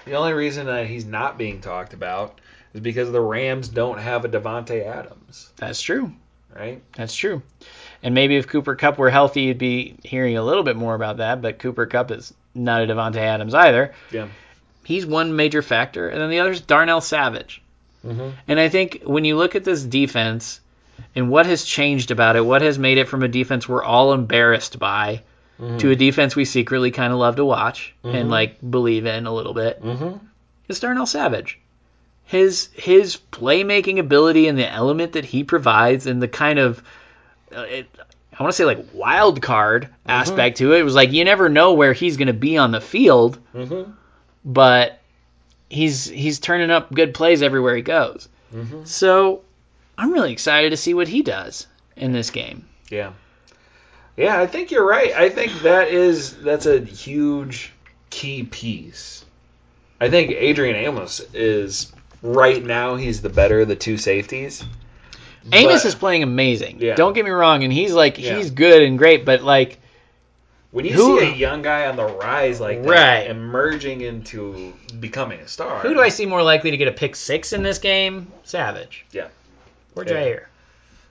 the 0.06 0.14
only 0.14 0.34
reason 0.34 0.68
that 0.68 0.86
he's 0.86 1.06
not 1.06 1.40
being 1.40 1.60
talked 1.62 1.94
about 1.94 2.40
is 2.76 2.82
because 2.82 3.12
the 3.12 3.22
Rams 3.22 3.68
don't 3.68 3.98
have 4.00 4.26
a 4.26 4.30
Davante 4.30 4.86
Adams, 4.86 5.50
That's 5.56 5.82
true. 5.82 6.14
right? 6.56 6.84
That's 6.96 7.16
true. 7.16 7.42
And 8.04 8.14
maybe 8.14 8.36
if 8.36 8.48
Cooper 8.48 8.76
Kupp 8.76 8.98
were 8.98 9.10
healthy, 9.10 9.44
you'd 9.44 9.58
be 9.58 9.96
hearing 10.04 10.38
a 10.38 10.44
little 10.44 10.64
bit 10.64 10.76
more 10.76 10.94
about 10.94 11.18
that. 11.18 11.42
But 11.42 11.58
Cooper 11.60 11.86
Kupp 11.86 12.12
is 12.12 12.34
not 12.54 12.84
a 12.84 12.88
Davante 12.88 13.16
Adams 13.18 13.54
either. 13.54 13.94
Yeah. 14.12 14.28
He's 14.84 15.06
one 15.06 15.36
major 15.36 15.62
factor, 15.62 16.10
and 16.10 16.20
then 16.20 16.30
the 16.30 16.40
other 16.40 16.52
is 16.52 16.60
Darnell 16.62 17.00
Savage. 17.02 17.62
Mm-hmm. 18.06 18.30
And 18.50 18.60
I 18.60 18.68
think 18.68 19.04
when 19.06 19.24
you 19.24 19.38
look 19.38 19.56
at 19.56 19.64
this 19.64 19.82
defense 19.82 20.60
and 21.16 21.30
what 21.30 21.46
has 21.46 21.64
changed 21.64 22.12
about 22.12 22.36
it, 22.36 22.46
what 22.46 22.62
has 22.62 22.78
made 22.78 22.98
it 22.98 23.08
from 23.08 23.24
a 23.24 23.30
defense 23.30 23.68
we're 23.68 23.84
all 23.84 24.12
embarrassed 24.14 24.78
by 24.78 25.22
to 25.78 25.92
a 25.92 25.96
defense 25.96 26.36
we 26.36 26.44
secretly 26.44 26.92
kind 26.92 27.14
of 27.14 27.20
love 27.20 27.38
to 27.38 27.46
watch 27.46 27.94
and 28.04 28.30
like 28.30 28.58
believe 28.70 29.06
in 29.06 29.26
a 29.26 29.34
little 29.34 29.54
bit, 29.54 29.82
Mm-hmm. 29.82 30.18
is 30.68 30.82
Darnell 30.82 31.06
Savage. 31.06 31.58
His 32.26 32.68
his 32.74 33.18
playmaking 33.32 34.00
ability 34.00 34.50
and 34.50 34.58
the 34.58 34.70
element 34.70 35.14
that 35.14 35.24
he 35.24 35.46
provides 35.46 36.06
and 36.06 36.22
the 36.22 36.28
kind 36.28 36.60
of 36.60 36.84
it, 37.62 37.88
I 38.38 38.42
want 38.44 38.52
to 38.54 38.58
say 38.58 38.66
like 38.66 38.86
wild 38.94 39.42
card 39.42 39.90
aspect 40.06 40.58
to 40.58 40.74
it. 40.74 40.80
It 40.80 40.84
was 40.84 40.96
like 40.96 41.12
you 41.12 41.24
never 41.24 41.50
know 41.50 41.74
where 41.74 41.94
he's 41.94 42.18
going 42.18 42.28
to 42.28 42.34
be 42.34 42.58
on 42.58 42.72
the 42.72 42.82
field, 42.82 43.38
Mm-hmm. 43.54 43.92
but 44.46 45.00
he's 45.70 46.06
he's 46.06 46.40
turning 46.40 46.70
up 46.72 46.92
good 46.94 47.14
plays 47.14 47.42
everywhere 47.42 47.76
he 47.76 47.82
goes. 47.82 48.28
Mhm. 48.54 48.88
So 48.88 49.42
I'm 49.98 50.12
really 50.12 50.32
excited 50.32 50.72
to 50.72 50.78
see 50.78 50.94
what 50.94 51.08
he 51.08 51.22
does 51.22 51.68
in 51.96 52.12
this 52.12 52.30
game. 52.32 52.66
Yeah. 52.90 53.14
Yeah, 54.18 54.40
I 54.40 54.46
think 54.48 54.70
you're 54.72 54.86
right. 54.88 55.12
I 55.14 55.30
think 55.30 55.52
that 55.64 55.88
is 55.88 56.36
that's 56.38 56.66
a 56.68 56.80
huge 56.80 57.72
key 58.12 58.44
piece. 58.44 59.26
I 60.00 60.10
think 60.10 60.32
Adrian 60.32 60.76
Amos 60.76 61.20
is 61.34 61.92
right 62.22 62.64
now 62.64 62.96
he's 62.96 63.22
the 63.22 63.30
better 63.30 63.62
of 63.62 63.68
the 63.68 63.76
two 63.76 63.98
safeties. 63.98 64.64
Amos 65.52 65.84
But 65.84 65.88
is 65.88 65.96
playing 65.96 66.24
amazing. 66.24 66.78
Yeah. 66.80 66.96
Don't 66.96 67.14
get 67.14 67.26
me 67.26 67.32
wrong, 67.32 67.64
and 67.64 67.74
he's 67.74 67.94
like 67.94 68.18
Yeah. 68.18 68.38
he's 68.38 68.52
good 68.52 68.82
and 68.84 68.98
great, 68.98 69.26
but 69.26 69.42
like 69.42 69.80
when 70.72 70.86
you 70.86 70.94
who- 70.94 71.20
see 71.20 71.26
a 71.28 71.36
young 71.36 71.62
guy 71.62 71.88
on 71.88 71.96
the 71.98 72.06
rise 72.06 72.60
like 72.60 72.82
that, 72.84 72.90
Right. 72.90 73.28
emerging 73.30 74.02
into 74.02 74.74
becoming 75.00 75.40
a 75.42 75.48
star. 75.48 75.80
who 75.80 75.94
do 75.94 76.02
I 76.02 76.10
see 76.10 76.26
more 76.26 76.42
likely 76.44 76.72
to 76.72 76.78
get 76.78 76.88
a 76.88 76.92
pick 76.94 77.16
six 77.16 77.54
in 77.54 77.62
this 77.64 77.78
game? 77.80 78.28
Savage. 78.44 79.06
Yeah. 79.12 79.28
Or 79.96 80.04
Yeah. 80.04 80.12
Jaire. 80.14 80.42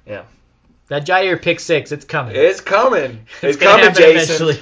Yeah. 0.07 0.23
That 0.89 1.07
Jaire 1.07 1.41
pick 1.41 1.61
six, 1.61 1.93
it's 1.93 2.05
coming. 2.05 2.35
It's 2.37 2.61
coming. 2.61 3.27
It's 3.43 3.57
It's, 3.57 3.63
coming, 3.63 3.95
Jason. 3.95 4.57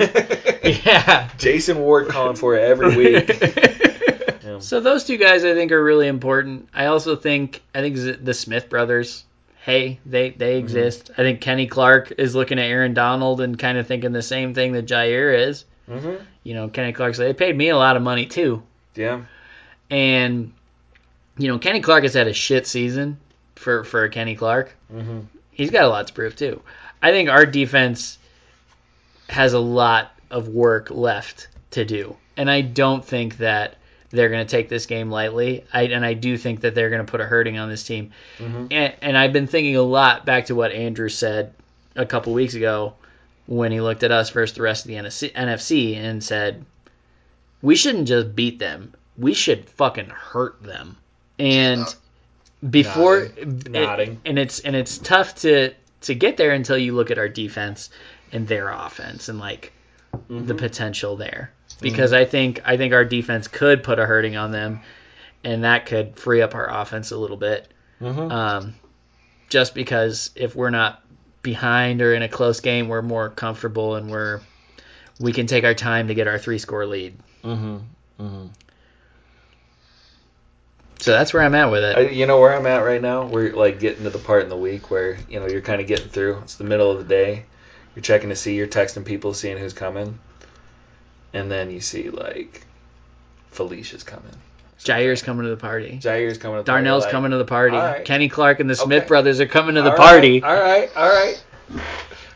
yeah. 0.84 1.28
Jason 1.38 1.78
Ward 1.78 2.08
calling 2.08 2.36
for 2.36 2.56
it 2.56 2.62
every 2.64 2.96
week. 2.96 3.42
Yeah. 4.42 4.58
So 4.58 4.80
those 4.80 5.04
two 5.04 5.16
guys 5.18 5.44
I 5.44 5.52
think 5.54 5.70
are 5.70 5.82
really 5.82 6.08
important. 6.08 6.68
I 6.74 6.86
also 6.86 7.14
think 7.14 7.60
I 7.74 7.80
think 7.82 8.24
the 8.24 8.32
Smith 8.34 8.68
brothers, 8.70 9.22
hey, 9.64 10.00
they 10.06 10.30
they 10.30 10.54
Mm-hmm. 10.56 10.64
exist. 10.64 11.10
I 11.14 11.22
think 11.22 11.40
Kenny 11.40 11.66
Clark 11.66 12.12
is 12.18 12.34
looking 12.34 12.58
at 12.58 12.64
Aaron 12.64 12.94
Donald 12.94 13.40
and 13.40 13.58
kind 13.58 13.78
of 13.78 13.86
thinking 13.86 14.12
the 14.12 14.22
same 14.22 14.54
thing 14.54 14.72
that 14.72 14.86
Jaire 14.86 15.48
is. 15.48 15.64
hmm 15.86 16.16
You 16.42 16.54
know, 16.54 16.68
Kenny 16.68 16.92
Clark 16.92 17.14
said 17.14 17.26
they 17.28 17.32
paid 17.34 17.56
me 17.56 17.68
a 17.68 17.76
lot 17.76 17.96
of 17.96 18.02
money 18.02 18.26
too. 18.26 18.62
Yeah. 18.94 19.22
And 19.90 20.52
you 21.38 21.48
know, 21.48 21.58
Kenny 21.58 21.80
Clark 21.80 22.02
has 22.04 22.14
had 22.14 22.26
a 22.28 22.32
shit 22.34 22.66
season 22.66 23.18
for 23.56 23.84
for 23.84 24.08
Kenny 24.08 24.34
Clark. 24.36 24.74
hmm 24.90 25.20
He's 25.52 25.70
got 25.70 25.84
a 25.84 25.88
lot 25.88 26.06
to 26.06 26.12
prove 26.14 26.36
too. 26.36 26.62
I 27.02 27.10
think 27.10 27.28
our 27.28 27.44
defense 27.44 28.18
has 29.28 29.52
a 29.52 29.58
lot 29.58 30.12
of 30.30 30.48
work 30.48 30.90
left 30.90 31.48
to 31.72 31.84
do, 31.84 32.16
and 32.36 32.50
I 32.50 32.62
don't 32.62 33.04
think 33.04 33.38
that 33.38 33.76
they're 34.10 34.28
going 34.28 34.44
to 34.44 34.50
take 34.50 34.68
this 34.68 34.86
game 34.86 35.10
lightly. 35.10 35.64
I, 35.72 35.84
and 35.84 36.04
I 36.04 36.14
do 36.14 36.36
think 36.36 36.60
that 36.62 36.74
they're 36.74 36.90
going 36.90 37.04
to 37.04 37.10
put 37.10 37.20
a 37.20 37.24
hurting 37.24 37.58
on 37.58 37.68
this 37.68 37.84
team. 37.84 38.10
Mhm. 38.38 38.68
And, 38.70 38.94
and 39.00 39.16
I've 39.18 39.32
been 39.32 39.46
thinking 39.46 39.76
a 39.76 39.82
lot 39.82 40.26
back 40.26 40.46
to 40.46 40.54
what 40.54 40.72
Andrew 40.72 41.08
said 41.08 41.54
a 41.96 42.06
couple 42.06 42.32
weeks 42.32 42.54
ago 42.54 42.94
when 43.46 43.72
he 43.72 43.80
looked 43.80 44.02
at 44.02 44.10
us 44.10 44.30
versus 44.30 44.56
the 44.56 44.62
rest 44.62 44.84
of 44.84 44.88
the 44.88 44.94
NFC, 44.94 45.32
NFC 45.32 45.96
and 45.96 46.22
said, 46.22 46.64
we 47.62 47.76
shouldn't 47.76 48.08
just 48.08 48.34
beat 48.34 48.58
them. 48.58 48.94
We 49.18 49.34
should 49.34 49.68
fucking 49.70 50.08
hurt 50.08 50.62
them. 50.62 50.96
And 51.38 51.84
before 52.68 53.28
Nodding. 53.36 53.72
Nodding. 53.72 54.20
and 54.24 54.38
it's 54.38 54.60
and 54.60 54.76
it's 54.76 54.98
tough 54.98 55.34
to 55.36 55.72
to 56.02 56.14
get 56.14 56.36
there 56.36 56.52
until 56.52 56.76
you 56.78 56.94
look 56.94 57.10
at 57.10 57.18
our 57.18 57.28
defense 57.28 57.90
and 58.32 58.46
their 58.46 58.70
offense 58.70 59.28
and 59.28 59.38
like 59.38 59.72
the 60.28 60.54
potential 60.54 61.16
there. 61.16 61.52
Because 61.80 62.12
I 62.12 62.24
think 62.24 62.60
I 62.64 62.76
think 62.76 62.92
our 62.92 63.04
defense 63.04 63.48
could 63.48 63.82
put 63.82 63.98
a 63.98 64.06
hurting 64.06 64.36
on 64.36 64.52
them 64.52 64.80
and 65.42 65.64
that 65.64 65.86
could 65.86 66.16
free 66.18 66.42
up 66.42 66.54
our 66.54 66.68
offense 66.70 67.10
a 67.10 67.16
little 67.16 67.36
bit. 67.36 67.68
Mhm. 68.00 68.30
Um, 68.30 68.74
just 69.48 69.74
because 69.74 70.30
if 70.34 70.54
we're 70.54 70.70
not 70.70 71.02
behind 71.42 72.02
or 72.02 72.14
in 72.14 72.22
a 72.22 72.28
close 72.28 72.60
game, 72.60 72.88
we're 72.88 73.02
more 73.02 73.30
comfortable 73.30 73.96
and 73.96 74.10
we're 74.10 74.40
we 75.18 75.32
can 75.32 75.46
take 75.46 75.64
our 75.64 75.74
time 75.74 76.08
to 76.08 76.14
get 76.14 76.26
our 76.28 76.38
three 76.38 76.58
score 76.58 76.86
lead. 76.86 77.14
hmm 77.42 77.78
hmm 78.18 78.46
So 81.00 81.12
that's 81.12 81.32
where 81.32 81.42
I'm 81.42 81.54
at 81.54 81.70
with 81.70 81.82
it. 81.82 81.96
I, 81.96 82.00
you 82.10 82.26
know 82.26 82.40
where 82.40 82.54
I'm 82.54 82.66
at 82.66 82.84
right 82.84 83.00
now? 83.00 83.24
We're 83.26 83.54
like 83.54 83.80
getting 83.80 84.04
to 84.04 84.10
the 84.10 84.18
part 84.18 84.42
in 84.42 84.48
the 84.50 84.56
week 84.56 84.90
where 84.90 85.16
you 85.28 85.40
know 85.40 85.46
you're 85.46 85.62
kind 85.62 85.80
of 85.80 85.86
getting 85.86 86.08
through. 86.08 86.38
It's 86.42 86.56
the 86.56 86.64
middle 86.64 86.90
of 86.90 86.98
the 86.98 87.04
day. 87.04 87.44
You're 87.94 88.02
checking 88.02 88.28
to 88.28 88.36
see. 88.36 88.54
You're 88.54 88.66
texting 88.66 89.04
people, 89.04 89.34
seeing 89.34 89.56
who's 89.58 89.72
coming, 89.72 90.18
and 91.32 91.50
then 91.50 91.70
you 91.70 91.80
see 91.80 92.10
like 92.10 92.64
Felicia's 93.50 94.02
coming. 94.02 94.32
Jaire's 94.82 95.22
coming 95.22 95.44
to 95.44 95.50
the 95.50 95.56
party. 95.56 95.98
Jaire's 96.02 96.38
coming. 96.38 96.58
To 96.58 96.62
the 96.62 96.72
Darnell's 96.72 97.04
party, 97.04 97.12
coming 97.12 97.30
to 97.32 97.36
the 97.36 97.44
party. 97.44 97.76
all 97.76 97.82
right. 97.84 98.04
Kenny 98.04 98.28
Clark 98.30 98.60
and 98.60 98.70
the 98.70 98.74
Smith 98.74 99.00
Okay. 99.02 99.08
brothers 99.08 99.38
are 99.40 99.46
coming 99.46 99.74
to 99.74 99.82
the 99.82 99.90
"All 99.90 99.96
party. 99.96 100.40
right, 100.40 100.48
all 100.50 100.60
right, 100.62 100.90
all 100.96 101.08
right. 101.08 101.42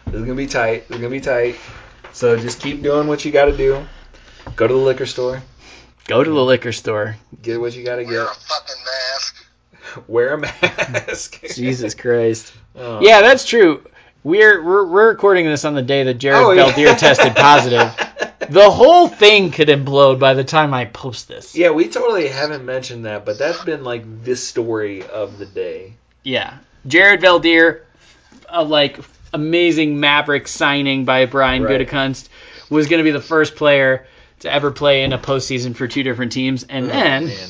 This 0.06 0.14
is 0.16 0.20
gonna 0.22 0.34
be 0.34 0.46
tight. 0.46 0.86
This 0.88 0.96
is 0.96 1.02
gonna 1.02 1.10
be 1.10 1.20
tight. 1.20 1.56
So 2.12 2.36
just 2.36 2.60
keep 2.60 2.82
doing 2.82 3.08
what 3.08 3.24
you 3.24 3.32
got 3.32 3.46
to 3.46 3.56
do. 3.56 3.84
Go 4.56 4.66
to 4.68 4.74
the 4.74 4.78
liquor 4.78 5.06
store. 5.06 5.42
Go 6.06 6.22
to 6.22 6.30
the 6.30 6.44
liquor 6.44 6.70
store. 6.72 7.16
Get 7.42 7.58
what 7.60 7.74
you 7.74 7.82
got 7.84 7.96
to 7.96 8.04
Wear 8.04 8.12
get. 8.24 8.30
a 8.30 8.34
fucking 8.34 8.76
mask. 8.84 9.46
Wear 10.06 10.34
a 10.34 10.38
mask. 10.38 11.42
Jesus 11.54 11.94
Christ. 11.94 12.52
Oh. 12.76 13.00
Yeah, 13.00 13.22
that's 13.22 13.46
true. 13.46 13.82
We're, 14.22 14.62
we're 14.62 14.86
we're 14.86 15.08
recording 15.08 15.46
this 15.46 15.64
on 15.64 15.74
the 15.74 15.82
day 15.82 16.04
that 16.04 16.14
Jared 16.14 16.40
Oh, 16.42 16.50
yeah. 16.52 16.94
Tested 16.94 17.34
positive. 17.34 17.90
The 18.50 18.70
whole 18.70 19.08
thing 19.08 19.50
could 19.50 19.68
implode 19.68 20.18
by 20.18 20.34
the 20.34 20.44
time 20.44 20.74
I 20.74 20.84
post 20.86 21.28
this. 21.28 21.54
Yeah, 21.54 21.70
we 21.70 21.88
totally 21.88 22.28
haven't 22.28 22.64
mentioned 22.64 23.04
that, 23.04 23.24
but 23.24 23.38
that's 23.38 23.62
been 23.64 23.84
like 23.84 24.24
this 24.24 24.46
story 24.46 25.02
of 25.02 25.38
the 25.38 25.46
day. 25.46 25.94
Yeah. 26.22 26.58
Jared 26.86 27.20
Veldheer, 27.20 27.82
a 28.48 28.62
like 28.62 28.98
amazing 29.32 30.00
Maverick 30.00 30.48
signing 30.48 31.04
by 31.04 31.26
Brian 31.26 31.62
Right. 31.62 31.80
Gutekunst, 31.80 32.28
was 32.70 32.88
going 32.88 32.98
to 32.98 33.04
be 33.04 33.10
the 33.10 33.20
first 33.20 33.56
player 33.56 34.06
to 34.40 34.52
ever 34.52 34.70
play 34.70 35.04
in 35.04 35.12
a 35.12 35.18
postseason 35.18 35.74
for 35.74 35.86
two 35.88 36.02
different 36.02 36.32
teams, 36.32 36.64
and 36.64 36.86
oh, 36.86 36.88
then 36.88 37.22
Oh, 37.24 37.26
man. 37.26 37.48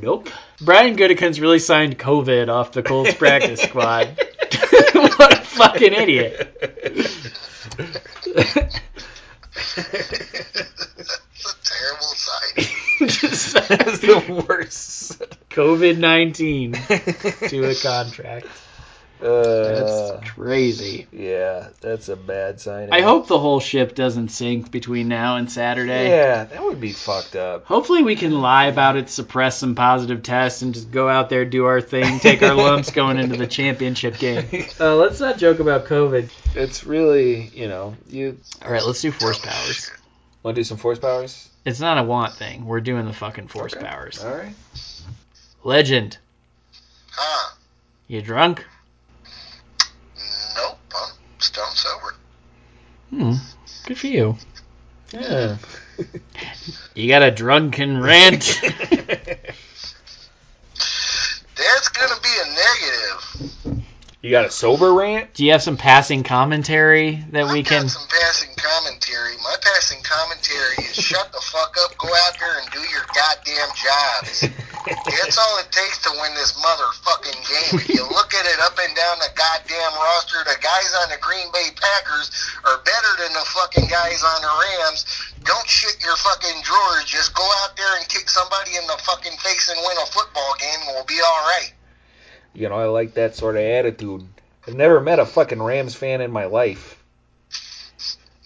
nope. 0.00 0.28
Brian 0.60 0.96
Gutekunst 0.96 1.40
really 1.40 1.58
signed 1.58 1.98
COVID 1.98 2.48
off 2.48 2.72
the 2.72 2.82
Colts 2.82 3.14
practice 3.18 3.60
squad. 3.62 4.06
what 4.92 5.32
a 5.32 5.40
fucking 5.42 5.92
idiot. 5.92 6.54
It's 9.76 11.44
a 11.44 11.56
terrible 11.64 12.02
sight. 12.02 12.74
Just 13.08 13.52
that's 13.68 13.98
the 14.00 14.44
worst. 14.48 15.18
COVID 15.50 15.98
nineteen 15.98 16.72
to 16.72 17.64
a 17.64 17.74
contract. 17.74 18.46
Uh, 19.20 19.62
That's 20.14 20.30
crazy. 20.30 21.06
yeah, 21.10 21.68
that's 21.80 22.08
a 22.08 22.14
bad 22.14 22.60
sign. 22.60 22.92
I 22.92 23.00
hope 23.00 23.26
the 23.26 23.38
whole 23.38 23.58
ship 23.58 23.96
doesn't 23.96 24.28
sink 24.28 24.70
between 24.70 25.08
now 25.08 25.36
and 25.36 25.50
Saturday. 25.50 26.08
Yeah, 26.10 26.44
that 26.44 26.62
would 26.62 26.80
be 26.80 26.92
fucked 26.92 27.34
up. 27.34 27.64
Hopefully 27.64 28.04
we 28.04 28.14
can 28.14 28.40
lie 28.40 28.66
about 28.66 28.96
it, 28.96 29.10
suppress 29.10 29.58
some 29.58 29.74
positive 29.74 30.22
tests, 30.22 30.62
and 30.62 30.72
just 30.72 30.92
go 30.92 31.08
out 31.08 31.30
there, 31.30 31.44
do 31.44 31.64
our 31.64 31.80
thing, 31.80 32.20
take 32.20 32.42
our 32.42 32.54
lumps 32.54 32.90
going 32.92 33.18
into 33.18 33.34
the 33.36 33.46
championship 33.48 34.18
game. 34.18 34.46
Uh, 34.80 34.94
let's 34.94 35.18
not 35.18 35.38
joke 35.38 35.58
about 35.58 35.86
COVID. 35.86 36.30
It's 36.54 36.84
really, 36.84 37.50
you 37.52 37.66
know, 37.66 37.96
you 38.08 38.38
All 38.64 38.70
right, 38.70 38.84
let's 38.86 39.00
do 39.02 39.10
force 39.10 39.38
powers. 39.40 39.90
want 40.44 40.54
to 40.54 40.60
do 40.60 40.64
some 40.64 40.76
force 40.78 41.00
powers. 41.00 41.48
It's 41.64 41.80
not 41.80 41.98
a 41.98 42.04
want 42.04 42.34
thing. 42.34 42.64
We're 42.64 42.80
doing 42.80 43.04
the 43.06 43.12
fucking 43.12 43.48
force 43.48 43.74
Okay. 43.74 43.84
powers. 43.84 44.22
All 44.24 44.32
right. 44.36 44.54
Legend, 45.64 46.16
Huh? 47.10 47.54
you 48.06 48.22
drunk? 48.22 48.64
Nope. 51.40 51.58
I'm 51.58 51.68
I'm 51.68 51.74
sober. 51.76 52.14
Hmm. 53.10 53.32
Good 53.86 53.98
for 53.98 54.06
you. 54.06 54.36
Yeah. 55.12 55.56
You 56.94 57.08
got 57.08 57.22
a 57.22 57.30
drunken 57.32 58.00
rant. 58.00 58.60
That's 60.74 61.88
gonna 61.88 62.20
be 62.22 62.28
a 62.40 62.46
negative. 62.54 63.84
you 64.22 64.30
got 64.30 64.44
a 64.46 64.50
sober 64.50 64.92
rant? 64.92 65.34
Do 65.34 65.44
you 65.44 65.52
have 65.52 65.62
some 65.62 65.76
passing 65.76 66.22
commentary 66.22 67.24
that 67.32 67.46
we 67.52 67.60
I've 67.60 67.66
can? 67.66 67.82
got 67.82 67.90
some 67.90 68.08
passing 68.08 68.50
commentary. 68.56 69.36
My 69.42 69.56
passing 69.60 70.02
commentary 70.02 70.84
is 70.88 70.94
shut 70.96 71.32
the 71.32 71.40
fuck 71.40 71.74
up, 71.84 71.96
go 71.98 72.08
out 72.08 72.38
there 72.38 72.58
and 72.60 72.70
do 72.70 72.80
your 72.80 73.04
goddamn 73.14 73.68
jobs. 73.76 74.48
That's 74.88 75.36
all 75.36 75.58
it 75.60 75.70
takes 75.70 75.98
to 76.04 76.10
win 76.20 76.32
this 76.34 76.52
motherfucking 76.56 77.40
game. 77.44 77.80
If 77.80 77.88
you 77.88 78.02
look 78.08 78.32
at 78.32 78.46
it 78.46 78.60
up 78.60 78.78
and 78.80 78.94
down 78.96 79.18
the 79.18 79.28
goddamn 79.36 79.92
roster, 80.00 80.38
the 80.44 80.56
guys 80.60 80.90
on 81.02 81.10
the 81.10 81.18
Green 81.20 81.50
Bay 81.52 81.68
Packers 81.76 82.30
are 82.64 82.78
better 82.84 83.12
than 83.22 83.32
the 83.32 83.44
fucking 83.52 83.88
guys 83.88 84.22
on 84.24 84.40
the 84.40 84.48
Rams. 84.48 85.04
Don't 85.44 85.68
shit 85.68 86.02
your 86.04 86.16
fucking 86.16 86.62
drawers. 86.62 87.04
Just 87.04 87.34
go 87.34 87.44
out 87.62 87.76
there 87.76 87.98
and 87.98 88.08
kick 88.08 88.28
somebody 88.28 88.76
in 88.76 88.86
the 88.86 88.98
fucking 89.04 89.36
face 89.38 89.68
and 89.68 89.78
win 89.80 89.96
a 90.02 90.06
football 90.06 90.54
game, 90.58 90.80
and 90.86 90.94
we'll 90.94 91.04
be 91.04 91.20
all 91.20 91.42
right. 91.44 91.72
You 92.54 92.68
know, 92.68 92.76
I 92.76 92.86
like 92.86 93.14
that 93.14 93.36
sort 93.36 93.56
of 93.56 93.62
attitude. 93.62 94.26
I've 94.66 94.74
never 94.74 95.00
met 95.00 95.18
a 95.18 95.26
fucking 95.26 95.62
Rams 95.62 95.94
fan 95.94 96.20
in 96.20 96.30
my 96.30 96.46
life. 96.46 97.02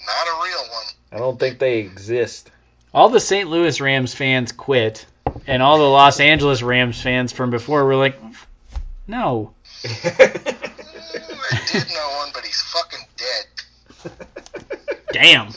Not 0.07 0.27
a 0.27 0.45
real 0.45 0.63
one. 0.71 0.87
I 1.13 1.19
don't 1.19 1.39
think 1.39 1.59
they 1.59 1.79
exist. 1.79 2.51
All 2.95 3.09
the 3.09 3.21
St. 3.21 3.49
Louis 3.49 3.81
Rams 3.81 4.15
fans 4.15 4.53
quit, 4.53 5.07
and 5.47 5.63
all 5.63 5.79
the 5.79 5.85
Los 5.85 6.21
Angeles 6.21 6.63
Rams 6.63 7.01
fans 7.01 7.33
from 7.33 7.51
before 7.51 7.85
were 7.85 7.97
like, 7.97 8.17
"No, 9.07 9.53
I 9.85 9.89
did 11.71 11.89
know 11.93 12.09
one, 12.19 12.31
but 12.35 12.45
he's 12.45 12.63
fucking 12.63 13.07
dead. 13.17 14.13
damn." 15.13 15.49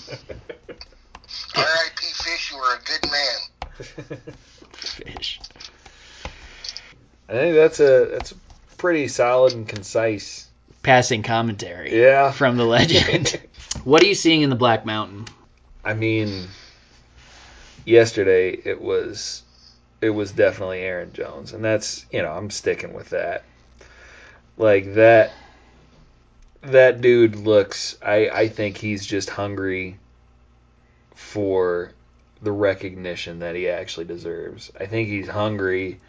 R.I.P. 1.55 2.05
Fish, 2.07 2.51
you 2.51 2.57
were 2.57 2.75
a 2.75 2.79
good 2.83 3.11
man. 3.11 4.33
Fish. 4.73 5.39
I 7.27 7.31
think 7.33 7.55
that's 7.55 7.79
a 7.79 8.07
that's 8.11 8.31
a 8.33 8.35
pretty 8.77 9.07
solid 9.07 9.53
and 9.53 9.67
concise. 9.67 10.47
Passing 10.83 11.23
commentary 11.23 11.99
Yeah. 11.99 12.31
from 12.31 12.57
the 12.57 12.65
legend. 12.65 13.39
what 13.83 14.03
are 14.03 14.05
you 14.05 14.13
seeing 14.13 14.43
in 14.43 14.51
the 14.51 14.55
Black 14.55 14.85
Mountain? 14.85 15.25
I 15.83 15.93
mean, 15.95 16.47
yesterday 17.85 18.51
it 18.51 18.79
was 18.79 19.41
it 20.05 20.11
was 20.11 20.31
definitely 20.31 20.81
Aaron 20.81 21.11
Jones, 21.13 21.53
and 21.53 21.63
that's 21.63 22.05
you 22.11 22.21
know 22.21 22.31
I'm 22.31 22.51
sticking 22.51 22.93
with 22.93 23.09
that. 23.09 23.43
Like 24.57 24.93
that 24.93 25.31
that 26.61 27.01
dude 27.01 27.35
looks. 27.35 27.97
I 28.03 28.29
I 28.29 28.47
think 28.49 28.77
he's 28.77 29.05
just 29.05 29.29
hungry 29.31 29.97
for 31.15 31.91
the 32.41 32.51
recognition 32.51 33.39
that 33.39 33.55
he 33.55 33.67
actually 33.67 34.05
deserves. 34.05 34.71
I 34.79 34.85
think 34.85 35.09
he's 35.09 35.27
hungry 35.27 35.99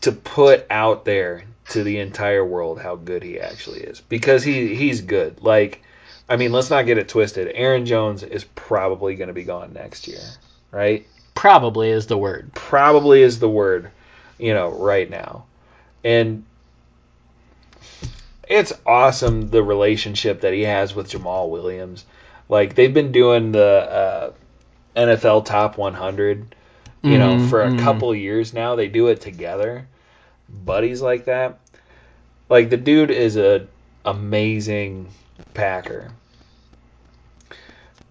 to 0.00 0.12
put 0.12 0.66
out 0.70 1.04
there 1.04 1.44
to 1.68 1.84
the 1.84 1.98
entire 1.98 2.44
world 2.44 2.80
how 2.80 2.96
good 2.96 3.22
he 3.22 3.38
actually 3.38 3.80
is 3.80 4.00
because 4.00 4.42
he 4.42 4.74
he's 4.74 5.02
good. 5.02 5.42
Like 5.42 5.82
I 6.26 6.36
mean, 6.36 6.52
let's 6.52 6.70
not 6.70 6.86
get 6.86 6.96
it 6.96 7.08
twisted. 7.08 7.52
Aaron 7.54 7.84
Jones 7.84 8.22
is 8.22 8.44
probably 8.44 9.16
going 9.16 9.28
to 9.28 9.34
be 9.34 9.44
gone 9.44 9.74
next 9.74 10.08
year, 10.08 10.22
right? 10.70 11.06
Probably 11.40 11.88
is 11.88 12.06
the 12.06 12.18
word. 12.18 12.52
Probably 12.52 13.22
is 13.22 13.38
the 13.38 13.48
word, 13.48 13.90
you 14.38 14.52
know, 14.52 14.68
right 14.68 15.08
now. 15.08 15.46
And 16.04 16.44
it's 18.46 18.74
awesome 18.84 19.48
the 19.48 19.62
relationship 19.62 20.42
that 20.42 20.52
he 20.52 20.64
has 20.64 20.94
with 20.94 21.10
Jamaal 21.10 21.48
Williams. 21.48 22.04
Like 22.50 22.74
they've 22.74 22.92
been 22.92 23.10
doing 23.10 23.52
the 23.52 23.64
uh, 23.64 24.32
NFL 24.94 25.46
Top 25.46 25.78
100, 25.78 26.54
you 27.06 27.16
know, 27.18 27.38
Mhm, 27.38 27.48
for 27.48 27.64
a 27.64 27.70
mhm. 27.70 27.78
couple 27.78 28.14
years 28.14 28.52
now. 28.52 28.76
They 28.76 28.88
do 28.88 29.06
it 29.08 29.22
together, 29.22 29.86
buddies 30.50 31.00
like 31.00 31.24
that. 31.24 31.58
Like 32.50 32.68
the 32.68 32.76
dude 32.76 33.10
is 33.10 33.36
a 33.38 33.66
amazing 34.04 35.08
Packer. 35.54 36.10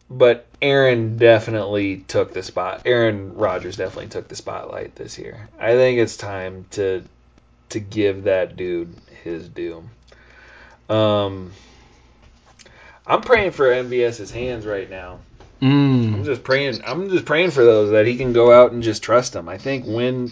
But 0.10 0.48
Aaron 0.62 1.18
definitely 1.18 1.98
took 2.08 2.34
the 2.34 2.42
spot. 2.42 2.82
Aaron 2.86 3.36
Rodgers 3.36 3.78
definitely 3.78 4.10
took 4.10 4.28
the 4.28 4.36
spotlight 4.36 4.96
this 4.96 5.20
year. 5.20 5.50
I 5.60 5.74
think 5.74 6.00
it's 6.00 6.18
time 6.18 6.66
to 6.72 7.04
to 7.70 7.80
give 7.80 8.24
that 8.24 8.58
dude 8.58 8.94
his 9.24 9.48
due. 9.48 9.88
Um, 10.90 11.52
I'm 13.06 13.22
praying 13.22 13.52
for 13.52 13.68
MVS's 13.68 14.32
hands 14.32 14.66
right 14.66 14.90
now. 14.90 15.20
Mm. 15.62 16.14
I'm 16.14 16.24
just 16.24 16.44
praying. 16.44 16.82
I'm 16.86 17.10
just 17.10 17.26
praying 17.26 17.52
for 17.52 17.64
those 17.64 17.92
that 17.92 18.08
he 18.08 18.18
can 18.18 18.34
go 18.34 18.52
out 18.52 18.72
and 18.72 18.82
just 18.82 19.04
trust 19.04 19.34
them. 19.34 19.50
I 19.50 19.58
think 19.58 19.86
when 19.86 20.32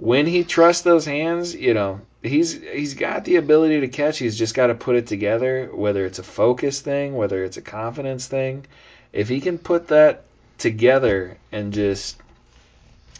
when 0.00 0.26
he 0.26 0.44
trusts 0.44 0.82
those 0.82 1.04
hands, 1.04 1.54
you 1.54 1.74
know, 1.74 2.00
he's 2.22 2.54
he's 2.54 2.94
got 2.94 3.26
the 3.26 3.36
ability 3.36 3.80
to 3.80 3.88
catch. 3.88 4.18
He's 4.18 4.36
just 4.36 4.54
got 4.54 4.68
to 4.68 4.74
put 4.74 4.96
it 4.96 5.06
together. 5.06 5.70
Whether 5.72 6.06
it's 6.06 6.18
a 6.18 6.22
focus 6.22 6.80
thing, 6.80 7.14
whether 7.14 7.44
it's 7.44 7.58
a 7.58 7.62
confidence 7.62 8.26
thing, 8.26 8.64
if 9.12 9.28
he 9.28 9.40
can 9.40 9.58
put 9.58 9.88
that 9.88 10.24
together 10.56 11.36
and 11.52 11.74
just 11.74 12.16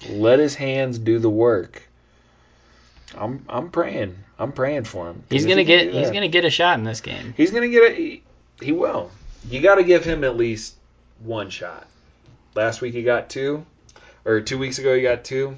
let 0.09 0.39
his 0.39 0.55
hands 0.55 0.99
do 0.99 1.19
the 1.19 1.29
work, 1.29 1.83
I'm 3.15 3.45
I'm 3.49 3.71
praying. 3.71 4.17
I'm 4.39 4.53
praying 4.53 4.85
for 4.85 5.11
him. 5.11 5.23
He's 5.29 5.45
gonna 5.45 5.61
he 5.61 5.65
get 5.67 5.93
he's 5.93 6.11
gonna 6.11 6.29
get 6.29 6.47
a 6.47 6.51
shot 6.51 6.79
in 6.79 6.85
this 6.85 7.03
game. 7.03 7.35
He's 7.37 7.51
gonna 7.51 7.69
get 7.69 7.93
a. 7.93 7.95
He, 7.95 8.23
he 8.63 8.73
will. 8.73 9.11
You 9.49 9.61
got 9.61 9.77
to 9.77 9.85
give 9.85 10.05
him 10.05 10.25
at 10.25 10.37
least 10.37 10.75
one 11.21 11.51
shot. 11.51 11.87
Last 12.55 12.81
week 12.81 12.95
he 12.95 13.03
got 13.03 13.31
two, 13.31 13.65
or 14.25 14.41
two 14.41 14.59
weeks 14.59 14.79
ago 14.79 14.95
he 14.95 15.03
got 15.03 15.25
two. 15.25 15.57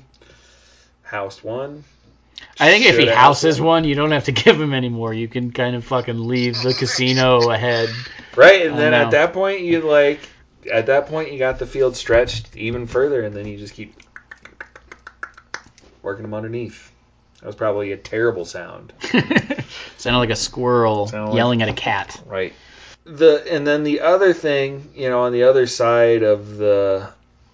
Housed 1.12 1.44
one. 1.44 1.84
I 2.58 2.70
think 2.70 2.86
if 2.86 2.96
he 2.96 3.06
houses 3.06 3.60
one, 3.60 3.84
you 3.84 3.94
don't 3.94 4.12
have 4.12 4.24
to 4.24 4.32
give 4.44 4.58
him 4.58 4.72
any 4.72 4.88
more. 4.88 5.12
You 5.12 5.28
can 5.28 5.52
kind 5.52 5.76
of 5.76 5.84
fucking 5.84 6.26
leave 6.26 6.60
the 6.62 6.72
casino 6.72 7.50
ahead. 7.50 7.90
right, 8.34 8.64
and 8.66 8.78
then 8.78 8.92
know. 8.92 9.02
at 9.04 9.10
that 9.10 9.34
point 9.34 9.60
you 9.60 9.82
like, 9.82 10.20
at 10.72 10.86
that 10.86 11.08
point 11.08 11.30
you 11.30 11.38
got 11.38 11.58
the 11.58 11.66
field 11.66 11.96
stretched 11.96 12.56
even 12.56 12.86
further, 12.86 13.20
and 13.22 13.36
then 13.36 13.46
you 13.46 13.58
just 13.58 13.74
keep 13.74 13.94
working 16.00 16.22
them 16.22 16.32
underneath. 16.32 16.90
That 17.40 17.46
was 17.46 17.56
probably 17.56 17.92
a 17.92 17.96
terrible 17.98 18.46
sound. 18.46 18.94
Sounded 19.98 20.18
like 20.18 20.30
a 20.30 20.36
squirrel 20.36 21.08
Sounded 21.08 21.28
like- 21.28 21.36
yelling 21.36 21.62
at 21.62 21.68
a 21.68 21.74
cat. 21.74 22.22
Right. 22.26 22.54
The 23.04 23.44
and 23.50 23.66
then 23.66 23.82
the 23.82 24.00
other 24.00 24.32
thing, 24.32 24.88
you 24.94 25.10
know, 25.10 25.22
on 25.24 25.32
the 25.32 25.42
other 25.42 25.66
side 25.66 26.22
of 26.22 26.56
the 26.56 27.10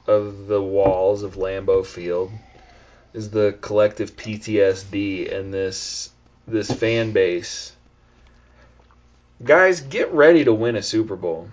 of 0.07 0.47
the 0.47 0.63
walls 0.63 1.23
of 1.25 1.35
Lambeau 1.35 1.85
Field 1.85 2.31
is 3.13 3.31
the 3.31 3.57
collective 3.61 4.17
PTSD 4.17 5.35
and 5.35 5.53
this 5.53 6.11
this 6.47 6.71
fan 6.71 7.13
base. 7.13 7.73
Guys, 9.45 9.81
get 9.81 10.13
ready 10.13 10.45
to 10.45 10.53
win 10.53 10.77
a 10.77 10.83
Super 10.83 11.17
Bowl. 11.17 11.49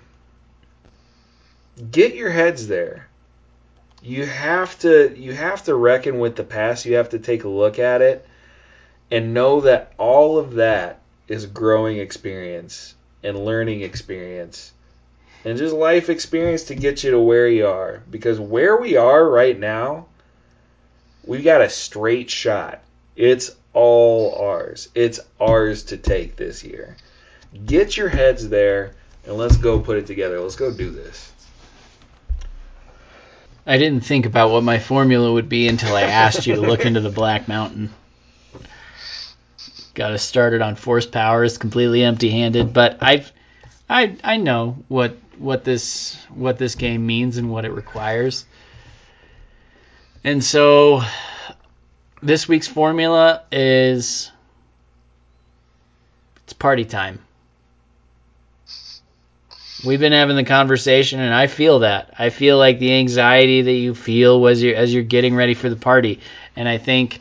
Get 1.91 2.15
your 2.15 2.29
heads 2.29 2.67
there. 2.67 3.07
You 4.01 4.25
have 4.25 4.77
to 4.79 5.13
you 5.17 5.33
have 5.33 5.63
to 5.63 5.75
reckon 5.75 6.19
with 6.19 6.35
the 6.35 6.43
past. 6.43 6.85
You 6.85 6.95
have 6.95 7.09
to 7.09 7.19
take 7.19 7.43
a 7.43 7.49
look 7.49 7.79
at 7.79 8.01
it 8.01 8.25
and 9.11 9.33
know 9.33 9.61
that 9.61 9.93
all 9.97 10.37
of 10.37 10.53
that 10.55 11.01
is 11.27 11.45
growing 11.45 11.97
experience 11.97 12.95
and 13.23 13.45
learning 13.45 13.81
experience 13.81 14.71
and 15.43 15.57
just 15.57 15.73
life 15.73 16.09
experience 16.09 16.65
to 16.65 16.75
get 16.75 17.03
you 17.03 17.11
to 17.11 17.19
where 17.19 17.47
you 17.47 17.67
are. 17.67 18.01
Because 18.09 18.39
where 18.39 18.75
we 18.77 18.97
are 18.97 19.27
right 19.27 19.57
now, 19.57 20.07
we 21.25 21.41
got 21.41 21.61
a 21.61 21.69
straight 21.69 22.29
shot. 22.29 22.81
It's 23.15 23.55
all 23.73 24.35
ours. 24.35 24.89
It's 24.95 25.19
ours 25.39 25.83
to 25.83 25.97
take 25.97 26.35
this 26.35 26.63
year. 26.63 26.95
Get 27.65 27.95
your 27.95 28.09
heads 28.09 28.49
there 28.49 28.93
and 29.25 29.35
let's 29.35 29.57
go 29.57 29.79
put 29.79 29.97
it 29.97 30.07
together. 30.07 30.39
Let's 30.39 30.55
go 30.55 30.71
do 30.71 30.91
this. 30.91 31.31
I 33.67 33.77
didn't 33.77 34.01
think 34.01 34.27
about 34.27 34.51
what 34.51 34.63
my 34.63 34.77
formula 34.77 35.31
would 35.33 35.49
be 35.49 35.67
until 35.67 35.95
I 35.95 36.03
asked 36.03 36.45
you 36.45 36.55
to 36.55 36.61
look 36.61 36.85
into 36.85 37.01
the 37.01 37.09
Black 37.09 37.47
Mountain. 37.47 37.89
Got 39.95 40.09
to 40.09 40.19
start 40.19 40.53
it 40.53 40.61
on 40.61 40.75
force 40.75 41.07
powers, 41.07 41.57
completely 41.57 42.03
empty-handed. 42.03 42.73
But 42.73 43.01
I've, 43.01 43.31
I, 43.89 44.17
I 44.23 44.37
know 44.37 44.83
what 44.87 45.17
what 45.37 45.63
this 45.63 46.15
what 46.29 46.57
this 46.57 46.75
game 46.75 47.05
means 47.05 47.37
and 47.37 47.49
what 47.49 47.65
it 47.65 47.71
requires. 47.71 48.45
And 50.25 50.43
so, 50.43 51.03
this 52.23 52.47
week's 52.47 52.67
formula 52.67 53.43
is 53.51 54.31
it's 56.43 56.53
party 56.53 56.83
time. 56.83 57.19
We've 59.85 59.99
been 59.99 60.13
having 60.13 60.35
the 60.35 60.43
conversation, 60.43 61.19
and 61.19 61.31
I 61.31 61.45
feel 61.45 61.79
that. 61.79 62.15
I 62.17 62.31
feel 62.31 62.57
like 62.57 62.79
the 62.79 62.93
anxiety 62.93 63.61
that 63.61 63.71
you 63.71 63.93
feel 63.93 64.47
as 64.47 64.63
you're 64.63 64.75
as 64.75 64.91
you're 64.91 65.03
getting 65.03 65.35
ready 65.35 65.53
for 65.53 65.69
the 65.69 65.75
party, 65.75 66.21
and 66.55 66.67
I 66.67 66.79
think 66.79 67.19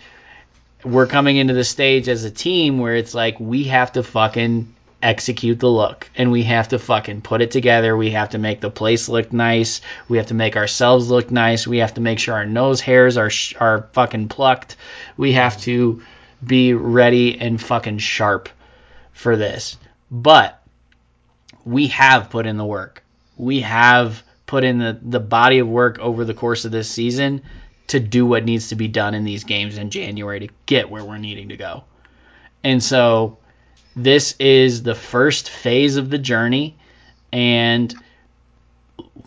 we're 0.83 1.07
coming 1.07 1.37
into 1.37 1.53
the 1.53 1.63
stage 1.63 2.09
as 2.09 2.25
a 2.25 2.31
team 2.31 2.79
where 2.79 2.97
it's 2.97 3.13
like 3.13 3.39
we 3.39 3.65
have 3.65 3.93
to 3.93 4.03
fucking 4.03 4.75
execute 5.05 5.61
the 5.61 5.71
look 5.71 6.09
and 6.17 6.33
we 6.33 6.43
have 6.45 6.69
to 6.69 6.79
fucking 6.79 7.21
put 7.21 7.43
it 7.43 7.51
together. 7.51 7.97
We 7.97 8.11
have 8.11 8.31
to 8.31 8.39
make 8.39 8.61
the 8.61 8.71
place 8.71 9.09
look 9.09 9.33
nice. 9.33 9.81
We 10.09 10.17
have 10.17 10.29
to 10.29 10.35
make 10.35 10.57
ourselves 10.57 11.11
look 11.11 11.31
nice. 11.31 11.67
We 11.67 11.79
have 11.79 11.95
to 11.95 12.01
make 12.01 12.19
sure 12.19 12.35
our 12.35 12.47
nose 12.47 12.81
hairs 12.81 13.17
are 13.17 13.31
sh- 13.31 13.55
are 13.61 13.89
fucking 13.93 14.29
plucked. 14.29 14.77
We 15.17 15.33
have 15.33 15.61
to 15.63 16.03
be 16.45 16.75
ready 16.75 17.39
and 17.39 17.61
fucking 17.61 17.99
sharp 17.99 18.49
for 19.13 19.37
this. 19.37 19.77
But 20.11 20.61
we 21.65 21.89
have 21.89 22.31
put 22.31 22.47
in 22.47 22.57
the 22.57 22.65
work. 22.65 23.05
We 23.37 23.61
have 23.61 24.23
put 24.47 24.65
in 24.65 24.79
the, 24.79 24.99
the 25.03 25.21
body 25.21 25.59
of 25.59 25.69
work 25.69 25.99
over 25.99 26.25
the 26.25 26.35
course 26.35 26.65
of 26.65 26.73
this 26.73 26.91
season 26.91 27.43
to 27.89 28.01
do 28.01 28.25
what 28.27 28.45
needs 28.45 28.69
to 28.69 28.77
be 28.77 28.89
done 28.89 29.15
in 29.15 29.25
these 29.25 29.45
games 29.45 29.79
in 29.79 29.91
January 29.91 30.41
to 30.41 30.49
get 30.67 30.91
where 30.91 31.05
we're 31.05 31.19
needing 31.19 31.51
to 31.51 31.57
go. 31.57 31.85
And 32.63 32.83
so 32.83 33.39
this 33.97 34.35
is 34.39 34.83
the 34.83 34.95
first 34.95 35.51
phase 35.51 35.97
of 35.97 36.11
the 36.11 36.19
journey 36.19 36.77
and 37.33 37.95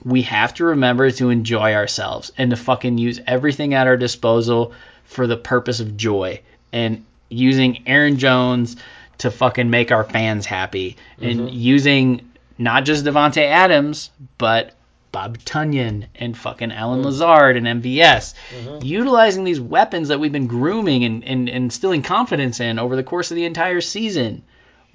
we 0.04 0.22
have 0.24 0.54
to 0.56 0.66
remember 0.66 1.12
to 1.12 1.30
enjoy 1.30 1.74
ourselves 1.74 2.32
and 2.38 2.52
to 2.52 2.56
fucking 2.56 2.98
use 2.98 3.20
everything 3.26 3.74
at 3.74 3.88
our 3.88 3.98
disposal 3.98 4.74
for 5.06 5.28
the 5.28 5.38
purpose 5.38 5.80
of 5.80 5.98
joy 5.98 6.42
and 6.72 7.06
using 7.30 7.84
Aaron 7.88 8.18
Jones 8.18 8.78
to 9.20 9.32
fucking 9.32 9.70
make 9.70 9.92
our 9.92 10.04
fans 10.04 10.46
happy 10.46 10.98
and 11.20 11.40
mm-hmm. 11.42 11.48
using 11.50 12.32
not 12.58 12.86
just 12.86 13.06
Davante 13.06 13.44
Adams 13.44 14.12
but 14.38 14.74
Bob 15.12 15.38
Tonyan 15.40 16.06
and 16.16 16.38
fucking 16.38 16.72
Allen 16.72 17.02
mm. 17.02 17.06
Lazard 17.06 17.58
and 17.58 17.66
MVS 17.66 18.34
mm-hmm. 18.56 18.86
utilizing 18.86 19.44
these 19.44 19.60
weapons 19.60 20.10
that 20.10 20.20
we've 20.20 20.32
been 20.32 20.48
grooming 20.48 21.04
and, 21.04 21.24
and, 21.24 21.50
and 21.50 21.66
instilling 21.66 22.04
confidence 22.04 22.60
in 22.60 22.78
over 22.78 22.96
the 22.96 23.04
course 23.04 23.32
of 23.32 23.36
the 23.36 23.46
entire 23.46 23.82
season. 23.82 24.44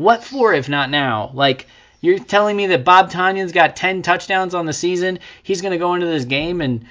What 0.03 0.25
for 0.25 0.53
if 0.53 0.69
not 0.69 0.91
now? 0.91 1.31
Like 1.33 1.67
you're 2.01 2.19
telling 2.19 2.57
me 2.57 2.67
that 2.69 2.85
Bob 2.85 3.11
Tonyan's 3.11 3.53
got 3.53 3.77
10 3.77 4.03
touchdowns 4.03 4.55
on 4.55 4.67
the 4.67 4.73
season, 4.73 5.21
he's 5.43 5.63
going 5.63 5.73
to 5.73 5.79
go 5.79 5.95
into 5.95 6.07
this 6.07 6.25
game 6.25 6.61
and 6.61 6.87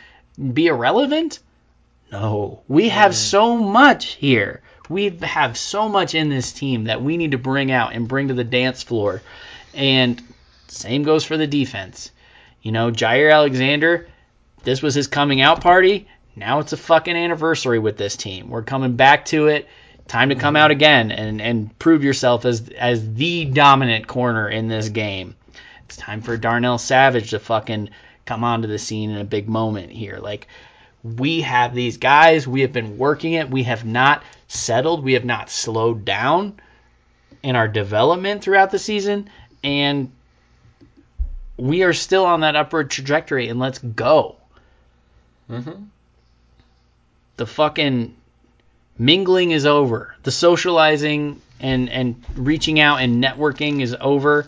be 0.53 0.67
irrelevant? 0.67 1.39
No. 2.11 2.61
We 2.67 2.89
have 2.89 3.15
so 3.15 3.57
much 3.57 4.13
here. 4.13 4.61
We 4.89 5.09
have 5.21 5.57
so 5.57 5.87
much 5.89 6.15
in 6.15 6.29
this 6.29 6.51
team 6.51 6.85
that 6.85 7.01
we 7.01 7.17
need 7.17 7.31
to 7.31 7.37
bring 7.37 7.71
out 7.71 7.93
and 7.93 8.07
bring 8.07 8.29
to 8.29 8.33
the 8.33 8.43
dance 8.43 8.83
floor. 8.83 9.21
And 9.73 10.21
same 10.67 11.03
goes 11.03 11.23
for 11.23 11.37
the 11.37 11.47
defense. 11.47 12.11
You 12.61 12.71
know, 12.71 12.91
Jaire 12.91 13.33
Alexander, 13.33 14.07
this 14.63 14.81
was 14.81 14.95
his 14.95 15.07
coming 15.07 15.41
out 15.41 15.61
party. 15.61 16.07
Now 16.35 16.59
it's 16.59 16.73
a 16.73 16.77
fucking 16.77 17.15
anniversary 17.15 17.79
with 17.79 17.97
this 17.97 18.15
team. 18.15 18.49
We're 18.49 18.63
coming 18.63 18.95
back 18.95 19.25
to 19.25 19.47
it. 19.47 19.67
Time 20.11 20.27
to 20.27 20.35
come 20.35 20.57
out 20.57 20.71
again 20.71 21.09
and, 21.09 21.41
and 21.41 21.79
prove 21.79 22.03
yourself 22.03 22.43
as 22.43 22.67
as 22.67 23.13
the 23.13 23.45
dominant 23.45 24.07
corner 24.07 24.49
in 24.49 24.67
this 24.67 24.89
game. 24.89 25.37
It's 25.85 25.95
time 25.95 26.21
for 26.21 26.35
Darnell 26.35 26.79
Savage 26.79 27.29
to 27.29 27.39
fucking 27.39 27.91
come 28.25 28.43
onto 28.43 28.67
the 28.67 28.77
scene 28.77 29.11
in 29.11 29.19
a 29.19 29.23
big 29.23 29.47
moment 29.47 29.89
here. 29.89 30.17
Like 30.17 30.49
we 31.01 31.39
have 31.43 31.73
these 31.73 31.95
guys, 31.95 32.45
we 32.45 32.59
have 32.59 32.73
been 32.73 32.97
working 32.97 33.31
it, 33.31 33.49
we 33.49 33.63
have 33.63 33.85
not 33.85 34.21
settled, 34.49 35.05
we 35.05 35.13
have 35.13 35.23
not 35.23 35.49
slowed 35.49 36.03
down 36.03 36.59
in 37.41 37.55
our 37.55 37.69
development 37.69 38.43
throughout 38.43 38.71
the 38.71 38.79
season, 38.79 39.29
and 39.63 40.11
we 41.55 41.83
are 41.83 41.93
still 41.93 42.25
on 42.25 42.41
that 42.41 42.57
upward 42.57 42.91
trajectory, 42.91 43.47
and 43.47 43.61
let's 43.61 43.79
go. 43.79 44.35
Mm-hmm. 45.49 45.83
The 47.37 47.45
fucking 47.45 48.17
mingling 49.01 49.49
is 49.49 49.65
over. 49.65 50.15
The 50.21 50.31
socializing 50.31 51.41
and 51.59 51.89
and 51.89 52.23
reaching 52.35 52.79
out 52.79 53.01
and 53.01 53.21
networking 53.21 53.81
is 53.81 53.95
over. 53.99 54.47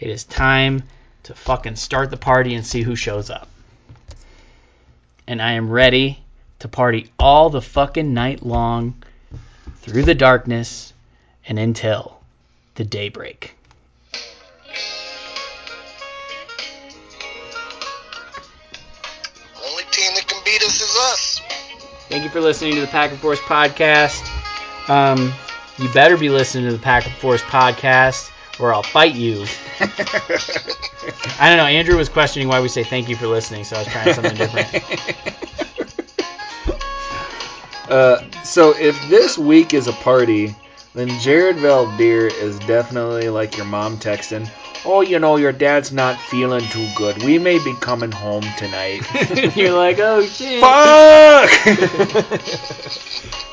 It 0.00 0.10
is 0.10 0.24
time 0.24 0.82
to 1.24 1.34
fucking 1.34 1.76
start 1.76 2.10
the 2.10 2.16
party 2.16 2.54
and 2.54 2.66
see 2.66 2.82
who 2.82 2.96
shows 2.96 3.30
up. 3.30 3.48
And 5.28 5.40
I 5.40 5.52
am 5.52 5.70
ready 5.70 6.18
to 6.58 6.68
party 6.68 7.12
all 7.16 7.48
the 7.48 7.62
fucking 7.62 8.12
night 8.12 8.44
long 8.44 8.94
through 9.82 10.02
the 10.02 10.16
darkness 10.16 10.92
and 11.46 11.58
until 11.58 12.20
the 12.74 12.84
daybreak. 12.84 13.54
Thank 22.12 22.24
you 22.24 22.28
for 22.28 22.42
listening 22.42 22.74
to 22.74 22.82
the 22.82 22.88
Pack 22.88 23.10
and 23.10 23.18
Force 23.18 23.40
podcast. 23.40 24.20
Um, 24.86 25.32
you 25.78 25.90
better 25.94 26.18
be 26.18 26.28
listening 26.28 26.66
to 26.66 26.72
the 26.76 26.78
Pack 26.78 27.06
and 27.06 27.14
Force 27.14 27.40
podcast, 27.40 28.30
or 28.60 28.74
I'll 28.74 28.82
fight 28.82 29.14
you. 29.14 29.46
I 31.40 31.48
don't 31.48 31.56
know. 31.56 31.64
Andrew 31.64 31.96
was 31.96 32.10
questioning 32.10 32.48
why 32.48 32.60
we 32.60 32.68
say 32.68 32.84
thank 32.84 33.08
you 33.08 33.16
for 33.16 33.26
listening, 33.28 33.64
so 33.64 33.76
I 33.76 33.78
was 33.78 33.88
trying 33.88 34.12
something 34.12 34.34
different. 34.34 34.84
Uh, 37.88 38.24
so 38.42 38.74
if 38.78 38.96
this 39.10 39.36
week 39.36 39.74
is 39.74 39.86
a 39.86 39.92
party, 39.92 40.54
then 40.94 41.08
Jared 41.20 41.56
Veldheer 41.56 42.32
is 42.32 42.58
definitely 42.60 43.28
like 43.28 43.56
your 43.56 43.66
mom 43.66 43.96
texting. 43.98 44.48
Oh, 44.84 45.00
you 45.00 45.18
know, 45.18 45.36
your 45.36 45.52
dad's 45.52 45.92
not 45.92 46.18
feeling 46.18 46.64
too 46.70 46.88
good. 46.96 47.22
We 47.22 47.38
may 47.38 47.58
be 47.62 47.74
coming 47.80 48.10
home 48.10 48.44
tonight. 48.58 49.02
You're 49.56 49.76
like, 49.76 49.98
oh 49.98 50.22
shit. 50.24 50.60
Fuck! 50.60 51.50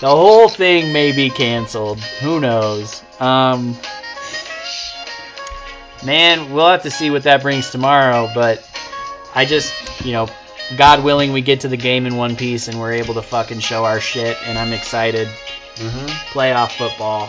The 0.00 0.10
whole 0.10 0.48
thing 0.48 0.92
may 0.92 1.12
be 1.12 1.30
canceled. 1.30 1.98
Who 2.00 2.38
knows? 2.38 3.02
Um, 3.20 3.74
man, 6.04 6.52
we'll 6.52 6.68
have 6.68 6.82
to 6.82 6.90
see 6.90 7.10
what 7.10 7.22
that 7.22 7.42
brings 7.42 7.70
tomorrow. 7.70 8.28
But 8.34 8.68
I 9.34 9.44
just, 9.44 10.04
you 10.04 10.12
know, 10.12 10.28
God 10.76 11.04
willing, 11.04 11.32
we 11.32 11.42
get 11.42 11.60
to 11.60 11.68
the 11.68 11.76
game 11.76 12.04
in 12.06 12.16
one 12.16 12.36
piece 12.36 12.68
and 12.68 12.78
we're 12.78 12.92
able 12.92 13.14
to 13.14 13.22
fucking 13.22 13.60
show 13.60 13.84
our 13.84 14.00
shit. 14.00 14.36
And 14.44 14.58
I'm 14.58 14.72
excited. 14.72 15.28
Hmm 15.76 16.06
Playoff 16.32 16.72
football. 16.76 17.28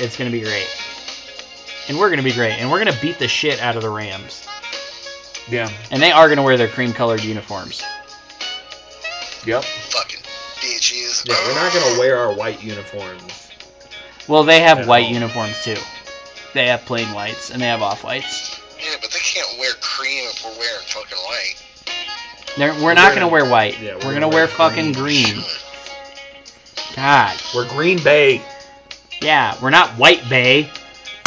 It's 0.00 0.16
gonna 0.16 0.30
be 0.30 0.40
great. 0.40 0.68
And 1.88 1.98
we're 1.98 2.10
gonna 2.10 2.22
be 2.22 2.32
great. 2.32 2.52
And 2.54 2.70
we're 2.70 2.78
gonna 2.78 2.98
beat 3.00 3.18
the 3.18 3.28
shit 3.28 3.60
out 3.60 3.76
of 3.76 3.82
the 3.82 3.90
Rams. 3.90 4.46
Yeah. 5.48 5.70
And 5.90 6.02
they 6.02 6.10
are 6.12 6.28
gonna 6.28 6.42
wear 6.42 6.56
their 6.56 6.68
cream 6.68 6.92
colored 6.92 7.22
uniforms. 7.22 7.82
Yep. 9.46 9.62
Fucking 9.64 10.20
bitches. 10.60 11.28
Yeah, 11.28 11.36
we're 11.46 11.54
not 11.54 11.72
gonna 11.72 11.98
wear 11.98 12.16
our 12.18 12.32
white 12.34 12.62
uniforms. 12.62 13.50
Well, 14.26 14.42
they 14.44 14.60
have 14.60 14.86
white 14.88 15.04
all. 15.06 15.12
uniforms 15.12 15.62
too. 15.62 15.76
They 16.54 16.66
have 16.68 16.84
plain 16.86 17.12
whites 17.12 17.50
and 17.50 17.60
they 17.60 17.66
have 17.66 17.82
off 17.82 18.02
whites. 18.04 18.58
Yeah, 18.82 18.94
but 19.00 19.10
they 19.10 19.18
can't 19.18 19.58
wear 19.58 19.72
cream 19.80 20.24
if 20.30 20.42
we're 20.44 20.58
wearing 20.58 20.84
fucking 20.86 21.18
white. 21.18 21.54
They're, 22.56 22.72
we're 22.82 22.94
not 22.94 23.10
We're 23.10 23.14
gonna 23.16 23.20
gonna- 23.20 23.28
wear 23.28 23.44
white. 23.50 23.78
yeah, 23.80 23.92
we're, 23.92 23.96
we're 23.96 24.00
gonna, 24.00 24.14
gonna 24.20 24.28
wear, 24.28 24.46
wear 24.46 24.48
fucking 24.48 24.92
green. 24.92 25.34
green. 25.34 25.44
God. 26.94 27.36
We're 27.54 27.68
Green 27.68 28.02
Bay. 28.02 28.42
Yeah, 29.20 29.56
we're 29.60 29.70
not 29.70 29.90
White 29.90 30.28
Bay. 30.28 30.70